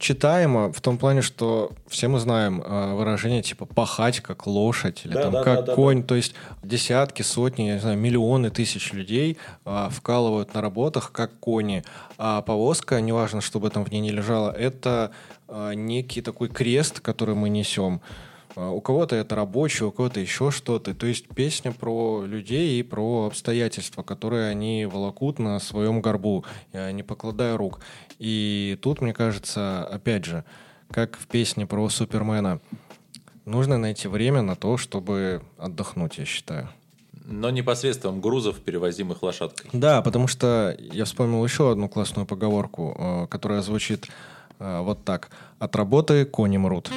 читаемо 0.00 0.72
в 0.72 0.80
том 0.80 0.98
плане, 0.98 1.20
что 1.20 1.72
все 1.86 2.08
мы 2.08 2.18
знаем 2.18 2.62
э, 2.62 2.94
выражение 2.94 3.42
типа 3.42 3.66
пахать 3.66 4.20
как 4.20 4.46
лошадь 4.46 5.02
или 5.04 5.12
да, 5.12 5.22
там 5.22 5.32
да, 5.32 5.44
как 5.44 5.64
да, 5.66 5.74
конь. 5.74 6.00
да. 6.00 6.08
То 6.08 6.14
есть 6.14 6.34
десятки, 6.62 7.22
сотни, 7.22 7.64
я 7.64 7.74
не 7.74 7.80
знаю, 7.80 7.98
миллионы 7.98 8.50
тысяч 8.50 8.92
людей 8.92 9.36
э, 9.66 9.88
вкалывают 9.90 10.54
на 10.54 10.62
работах 10.62 11.12
как 11.12 11.38
кони. 11.38 11.84
А 12.16 12.40
повозка, 12.40 13.00
неважно, 13.00 13.42
что 13.42 13.60
бы 13.60 13.68
там 13.68 13.84
в 13.84 13.92
ней 13.92 14.00
не 14.00 14.10
лежало, 14.10 14.50
это 14.50 15.12
э, 15.48 15.74
некий 15.74 16.22
такой 16.22 16.48
крест, 16.48 17.00
который 17.00 17.34
мы 17.34 17.50
несем. 17.50 18.00
А, 18.56 18.70
у 18.70 18.80
кого-то 18.80 19.16
это 19.16 19.34
рабочий, 19.34 19.84
у 19.84 19.92
кого-то 19.92 20.20
еще 20.20 20.50
что-то. 20.50 20.94
То 20.94 21.06
есть 21.06 21.28
песня 21.28 21.72
про 21.72 22.24
людей 22.24 22.78
и 22.78 22.82
про 22.82 23.26
обстоятельства, 23.26 24.02
которые 24.02 24.50
они 24.50 24.86
волокут 24.86 25.38
на 25.38 25.58
своем 25.60 26.00
горбу, 26.00 26.44
не 26.72 27.02
покладая 27.02 27.56
рук. 27.56 27.80
И 28.18 28.78
тут, 28.82 29.00
мне 29.00 29.12
кажется, 29.12 29.84
опять 29.86 30.24
же, 30.24 30.44
как 30.90 31.16
в 31.16 31.26
песне 31.26 31.66
про 31.66 31.88
Супермена, 31.88 32.60
нужно 33.44 33.78
найти 33.78 34.08
время 34.08 34.42
на 34.42 34.56
то, 34.56 34.76
чтобы 34.76 35.42
отдохнуть, 35.56 36.18
я 36.18 36.24
считаю. 36.24 36.68
Но 37.24 37.50
непосредством 37.50 38.20
грузов, 38.20 38.58
перевозимых 38.60 39.22
лошадкой. 39.22 39.70
Да, 39.72 40.02
потому 40.02 40.26
что 40.26 40.76
я 40.80 41.04
вспомнил 41.04 41.44
еще 41.44 41.70
одну 41.70 41.88
классную 41.88 42.26
поговорку, 42.26 42.96
э, 42.98 43.26
которая 43.28 43.62
звучит 43.62 44.08
э, 44.58 44.80
вот 44.80 45.04
так. 45.04 45.30
«От 45.60 45.76
работы 45.76 46.24
кони 46.24 46.56
мрут». 46.56 46.90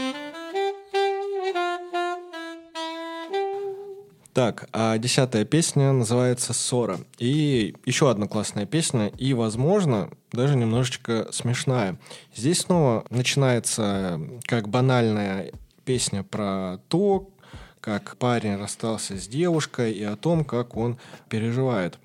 Так, 4.34 4.68
а 4.74 4.98
десятая 4.98 5.46
песня 5.46 5.92
называется 5.92 6.54
«Ссора». 6.54 7.00
И 7.20 7.76
еще 7.86 8.10
одна 8.10 8.28
классная 8.28 8.66
песня, 8.66 9.10
и, 9.10 9.36
возможно, 9.36 10.10
даже 10.32 10.56
немножечко 10.56 11.28
смешная. 11.32 12.00
Здесь 12.36 12.62
снова 12.62 13.06
начинается 13.12 14.20
как 14.46 14.70
банальная 14.70 15.52
песня 15.86 16.24
про 16.24 16.80
то, 16.88 17.30
как 17.80 18.18
парень 18.18 18.56
расстался 18.56 19.18
с 19.18 19.28
девушкой 19.28 19.92
и 19.92 20.04
о 20.04 20.16
том, 20.16 20.46
как 20.46 20.76
он 20.76 20.98
переживает. 21.30 22.00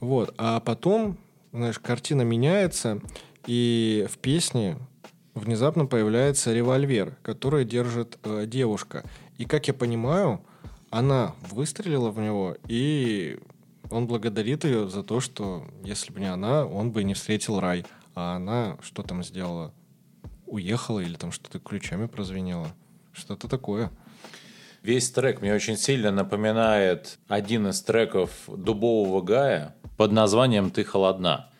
Вот. 0.00 0.32
А 0.38 0.60
потом, 0.60 1.18
знаешь, 1.52 1.78
картина 1.78 2.22
меняется, 2.22 2.98
и 3.46 4.06
в 4.10 4.16
песне 4.16 4.78
внезапно 5.34 5.84
появляется 5.84 6.54
револьвер, 6.54 7.18
который 7.20 7.66
держит 7.66 8.18
э, 8.22 8.46
девушка. 8.46 9.04
И, 9.36 9.44
как 9.44 9.66
я 9.68 9.74
понимаю, 9.74 10.40
она 10.94 11.34
выстрелила 11.50 12.10
в 12.10 12.20
него, 12.20 12.56
и 12.68 13.40
он 13.90 14.06
благодарит 14.06 14.64
ее 14.64 14.88
за 14.88 15.02
то, 15.02 15.18
что 15.18 15.66
если 15.82 16.12
бы 16.12 16.20
не 16.20 16.32
она, 16.32 16.64
он 16.64 16.92
бы 16.92 17.02
не 17.02 17.14
встретил 17.14 17.58
рай. 17.58 17.84
А 18.14 18.36
она 18.36 18.78
что 18.80 19.02
там 19.02 19.24
сделала? 19.24 19.74
Уехала 20.46 21.00
или 21.00 21.16
там 21.16 21.32
что-то 21.32 21.58
ключами 21.58 22.06
прозвенела? 22.06 22.68
Что-то 23.12 23.48
такое. 23.48 23.90
Весь 24.82 25.10
трек 25.10 25.40
мне 25.40 25.52
очень 25.52 25.76
сильно 25.76 26.12
напоминает 26.12 27.18
один 27.26 27.66
из 27.66 27.82
треков 27.82 28.30
Дубового 28.46 29.20
Гая 29.20 29.74
под 29.96 30.12
названием 30.12 30.70
«Ты 30.70 30.84
холодна». 30.84 31.50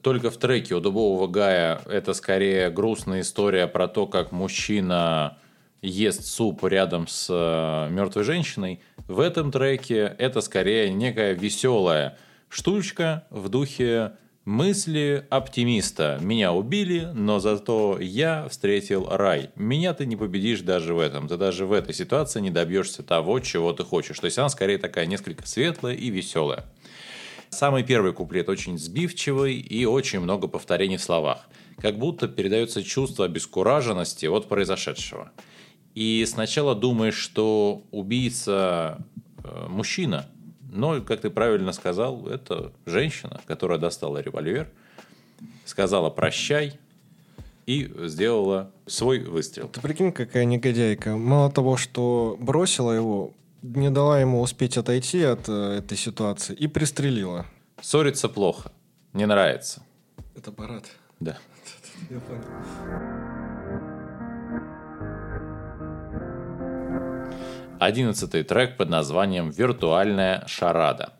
Только 0.00 0.30
в 0.30 0.38
треке 0.38 0.74
у 0.76 0.80
Дубового 0.80 1.26
Гая 1.26 1.82
это 1.84 2.14
скорее 2.14 2.70
грустная 2.70 3.20
история 3.20 3.66
про 3.66 3.86
то, 3.86 4.06
как 4.06 4.32
мужчина 4.32 5.36
ест 5.82 6.24
суп 6.24 6.64
рядом 6.64 7.06
с 7.06 7.28
э, 7.30 7.92
мертвой 7.92 8.24
женщиной, 8.24 8.80
в 9.06 9.20
этом 9.20 9.50
треке 9.50 10.14
это 10.18 10.40
скорее 10.40 10.92
некая 10.92 11.34
веселая 11.34 12.18
штучка 12.48 13.26
в 13.30 13.48
духе 13.48 14.12
мысли 14.48 15.26
оптимиста. 15.28 16.18
Меня 16.22 16.54
убили, 16.54 17.10
но 17.12 17.38
зато 17.38 17.98
я 18.00 18.48
встретил 18.48 19.06
рай. 19.10 19.50
Меня 19.56 19.92
ты 19.92 20.06
не 20.06 20.16
победишь 20.16 20.62
даже 20.62 20.94
в 20.94 20.98
этом. 20.98 21.28
Ты 21.28 21.36
даже 21.36 21.66
в 21.66 21.72
этой 21.72 21.94
ситуации 21.94 22.40
не 22.40 22.50
добьешься 22.50 23.02
того, 23.02 23.40
чего 23.40 23.74
ты 23.74 23.84
хочешь. 23.84 24.18
То 24.18 24.24
есть 24.24 24.38
она 24.38 24.48
скорее 24.48 24.78
такая 24.78 25.04
несколько 25.04 25.46
светлая 25.46 25.94
и 25.94 26.08
веселая. 26.08 26.64
Самый 27.50 27.82
первый 27.82 28.12
куплет 28.14 28.48
очень 28.48 28.78
сбивчивый 28.78 29.54
и 29.54 29.84
очень 29.84 30.20
много 30.20 30.48
повторений 30.48 30.96
в 30.96 31.02
словах. 31.02 31.46
Как 31.78 31.98
будто 31.98 32.26
передается 32.26 32.82
чувство 32.82 33.26
обескураженности 33.26 34.26
от 34.26 34.48
произошедшего. 34.48 35.30
И 35.94 36.24
сначала 36.26 36.74
думаешь, 36.74 37.16
что 37.16 37.82
убийца 37.90 38.98
э, 39.42 39.66
мужчина, 39.68 40.26
но, 40.70 41.00
как 41.00 41.22
ты 41.22 41.30
правильно 41.30 41.72
сказал, 41.72 42.26
это 42.26 42.72
женщина, 42.86 43.40
которая 43.46 43.78
достала 43.78 44.18
револьвер, 44.18 44.68
сказала 45.64 46.10
«прощай», 46.10 46.78
и 47.68 47.92
сделала 48.06 48.70
свой 48.86 49.18
выстрел. 49.20 49.68
Ты 49.68 49.82
прикинь, 49.82 50.10
какая 50.10 50.46
негодяйка. 50.46 51.16
Мало 51.16 51.52
того, 51.52 51.76
что 51.76 52.34
бросила 52.40 52.92
его, 52.92 53.34
не 53.60 53.90
дала 53.90 54.18
ему 54.18 54.40
успеть 54.40 54.78
отойти 54.78 55.22
от 55.22 55.50
э, 55.50 55.80
этой 55.80 55.98
ситуации 55.98 56.54
и 56.54 56.66
пристрелила. 56.66 57.44
Ссориться 57.82 58.30
плохо. 58.30 58.72
Не 59.12 59.26
нравится. 59.26 59.82
Это 60.34 60.50
парад. 60.50 60.86
Да. 61.20 61.36
Я 62.08 62.20
понял. 62.20 63.37
Одиннадцатый 67.80 68.42
трек 68.42 68.76
под 68.76 68.88
названием 68.88 69.50
«Виртуальная 69.50 70.44
шарада». 70.46 71.12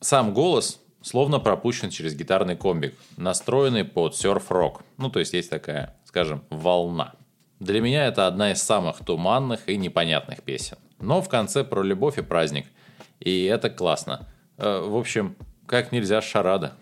Сам 0.00 0.34
голос 0.34 0.80
словно 1.02 1.38
пропущен 1.38 1.90
через 1.90 2.14
гитарный 2.14 2.56
комбик, 2.56 2.94
настроенный 3.16 3.84
под 3.84 4.14
серф-рок. 4.14 4.82
Ну, 4.98 5.08
то 5.08 5.20
есть 5.20 5.32
есть 5.32 5.48
такая, 5.48 5.96
скажем, 6.04 6.44
волна. 6.50 7.14
Для 7.60 7.80
меня 7.80 8.06
это 8.06 8.26
одна 8.26 8.52
из 8.52 8.62
самых 8.62 9.04
туманных 9.04 9.68
и 9.68 9.76
непонятных 9.76 10.42
песен. 10.42 10.76
Но 10.98 11.22
в 11.22 11.28
конце 11.28 11.64
про 11.64 11.82
любовь 11.82 12.18
и 12.18 12.22
праздник. 12.22 12.66
И 13.18 13.44
это 13.44 13.70
классно. 13.70 14.28
Э, 14.58 14.80
В 14.86 14.96
общем, 14.96 15.36
как 15.66 15.92
нельзя 15.92 16.20
шарада. 16.20 16.74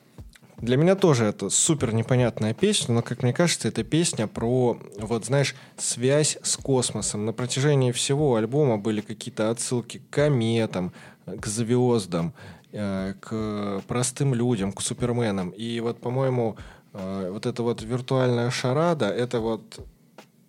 Для 0.60 0.76
меня 0.76 0.96
тоже 0.96 1.26
это 1.26 1.50
супер 1.50 1.94
непонятная 1.94 2.52
песня, 2.52 2.94
но, 2.94 3.02
как 3.02 3.22
мне 3.22 3.32
кажется, 3.32 3.68
это 3.68 3.84
песня 3.84 4.26
про, 4.26 4.76
вот 4.98 5.24
знаешь, 5.24 5.54
связь 5.76 6.36
с 6.42 6.56
космосом. 6.56 7.24
На 7.24 7.32
протяжении 7.32 7.92
всего 7.92 8.34
альбома 8.34 8.76
были 8.76 9.00
какие-то 9.00 9.50
отсылки 9.50 9.98
к 9.98 10.10
кометам, 10.10 10.92
к 11.26 11.46
звездам, 11.46 12.34
э, 12.72 13.14
к 13.20 13.82
простым 13.86 14.34
людям, 14.34 14.72
к 14.72 14.80
суперменам. 14.80 15.50
И 15.50 15.78
вот, 15.78 16.00
по-моему, 16.00 16.56
э, 16.92 17.30
вот 17.32 17.46
эта 17.46 17.62
вот 17.62 17.82
виртуальная 17.82 18.50
шарада, 18.50 19.06
это 19.06 19.38
вот 19.38 19.78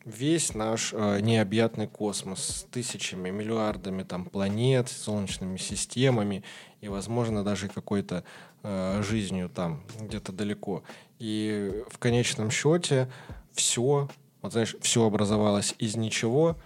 весь 0.05 0.55
наш 0.55 0.91
э, 0.93 1.19
необъятный 1.21 1.87
космос 1.87 2.39
с 2.39 2.63
тысячами, 2.63 3.29
миллиардами 3.29 4.03
там 4.03 4.25
планет, 4.25 4.89
солнечными 4.89 5.57
системами 5.57 6.43
и, 6.81 6.87
возможно, 6.87 7.43
даже 7.43 7.67
какой-то 7.67 8.23
жизнью 8.63 9.49
там 9.49 9.83
где-то 9.99 10.31
далеко. 10.31 10.83
И 11.19 11.83
в 11.89 11.97
конечном 11.97 12.51
счете 12.51 13.09
все, 13.53 14.09
вот 14.41 14.51
знаешь, 14.51 14.75
все 14.81 15.05
образовалось 15.05 15.75
из 15.79 15.95
ничего, 15.95 16.57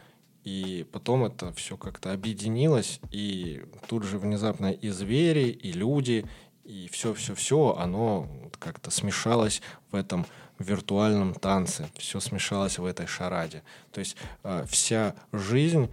и 0.44 0.86
потом 0.92 1.24
это 1.24 1.54
все 1.54 1.78
как-то 1.78 2.12
объединилось, 2.12 3.00
и 3.12 3.64
тут 3.88 4.04
же 4.04 4.18
внезапно 4.20 4.72
и 4.72 4.90
звери, 4.90 5.50
и 5.50 5.72
люди, 5.72 6.26
и 6.64 6.90
все-все-все, 6.92 7.76
оно 7.78 8.28
как-то 8.60 8.92
смешалось 8.92 9.62
в 9.92 9.96
этом 9.96 10.26
виртуальном 10.60 11.34
танце, 11.34 11.90
все 11.98 12.20
смешалось 12.20 12.78
в 12.78 12.86
этой 12.86 13.08
шараде. 13.08 13.64
То 13.92 14.00
есть 14.00 14.16
э, 14.44 14.66
вся 14.68 15.16
жизнь, 15.32 15.90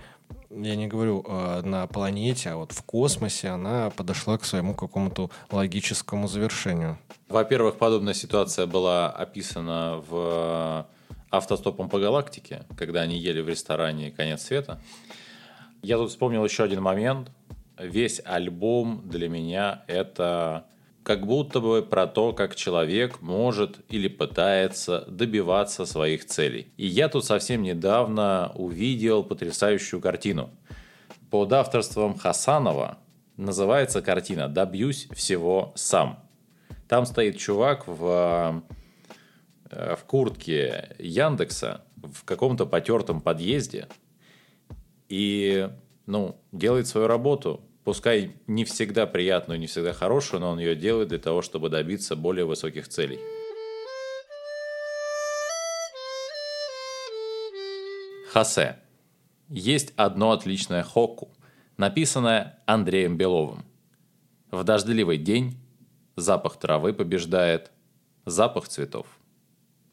я 0.51 0.77
не 0.77 0.87
говорю 0.87 1.25
э, 1.27 1.63
на 1.63 1.87
планете, 1.87 2.51
а 2.51 2.57
вот 2.57 2.73
в 2.73 2.83
космосе, 2.83 3.49
она 3.49 3.91
подошла 3.91 4.37
к 4.37 4.45
своему 4.45 4.75
какому-то 4.75 5.31
логическому 5.51 6.29
завершению. 6.29 6.99
Во-первых, 7.29 7.77
подобная 7.77 8.15
ситуация 8.15 8.67
была 8.67 9.11
описана 9.11 10.03
в 10.09 10.87
«Автостопом 11.31 11.89
по 11.89 11.99
галактике», 12.01 12.65
когда 12.77 13.03
они 13.03 13.17
ели 13.17 13.41
в 13.41 13.49
ресторане 13.49 14.11
«Конец 14.11 14.43
света». 14.43 14.81
Я 15.83 15.97
тут 15.97 16.11
вспомнил 16.11 16.45
еще 16.45 16.65
один 16.65 16.83
момент. 16.83 17.31
Весь 17.79 18.21
альбом 18.25 19.03
для 19.09 19.29
меня– 19.29 19.85
это 19.87 20.67
как 21.11 21.27
будто 21.27 21.59
бы 21.59 21.83
про 21.83 22.07
то, 22.07 22.33
как 22.33 22.55
человек 22.55 23.21
может 23.21 23.81
или 23.89 24.07
пытается 24.07 25.05
добиваться 25.09 25.85
своих 25.85 26.25
целей. 26.25 26.73
И 26.77 26.87
я 26.87 27.09
тут 27.09 27.25
совсем 27.25 27.65
недавно 27.65 28.53
увидел 28.55 29.25
потрясающую 29.25 30.01
картину. 30.01 30.51
Под 31.29 31.53
авторством 31.53 32.17
Хасанова 32.17 32.99
называется 33.37 34.03
картина 34.03 34.47
«Добьюсь 34.47 35.09
всего 35.11 35.73
сам». 35.75 36.21
Там 36.87 37.07
стоит 37.07 37.39
чувак 37.39 37.89
в, 37.89 38.63
э, 39.73 39.97
в 39.97 40.05
куртке 40.05 40.95
Яндекса 41.01 41.83
в 41.97 42.25
каком-то 42.25 42.67
потертом 42.67 43.21
подъезде 43.21 43.89
и 45.09 45.69
ну, 46.07 46.37
делает 46.53 46.87
свою 46.87 47.09
работу, 47.09 47.63
пускай 47.85 48.37
не 48.47 48.65
всегда 48.65 49.07
приятную, 49.07 49.59
не 49.59 49.67
всегда 49.67 49.93
хорошую, 49.93 50.41
но 50.41 50.51
он 50.51 50.59
ее 50.59 50.75
делает 50.75 51.09
для 51.09 51.19
того, 51.19 51.43
чтобы 51.43 51.69
добиться 51.69 52.17
более 52.17 52.45
высоких 52.45 52.89
целей. 52.89 53.19
Хосе. 58.33 58.79
Есть 59.49 59.93
одно 59.97 60.31
отличное 60.31 60.85
хокку, 60.85 61.33
написанное 61.77 62.61
Андреем 62.67 63.17
Беловым. 63.17 63.65
В 64.53 64.63
дождливый 64.63 65.19
день 65.19 65.59
запах 66.15 66.57
травы 66.57 66.93
побеждает 66.93 67.73
запах 68.25 68.69
цветов. 68.69 69.07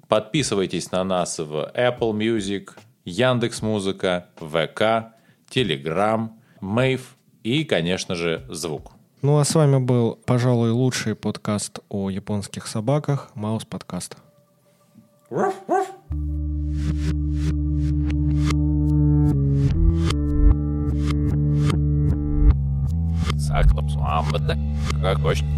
Подписывайтесь 0.07 0.91
на 0.91 1.03
нас 1.03 1.39
в 1.39 1.71
Apple 1.75 2.13
Music, 2.13 2.69
Яндекс 3.05 3.63
Музыка, 3.63 4.29
ВК, 4.35 5.13
Telegram, 5.49 6.29
Мэйв 6.61 7.16
и, 7.47 7.63
конечно 7.63 8.15
же, 8.15 8.45
звук. 8.49 8.91
Ну 9.21 9.39
а 9.39 9.45
с 9.45 9.55
вами 9.55 9.77
был, 9.77 10.19
пожалуй, 10.25 10.71
лучший 10.71 11.15
подкаст 11.15 11.79
о 11.89 12.09
японских 12.09 12.67
собаках, 12.67 13.31
Маус 13.35 13.63
подкаст. 13.63 14.17
Как 25.01 25.21
хочешь. 25.21 25.56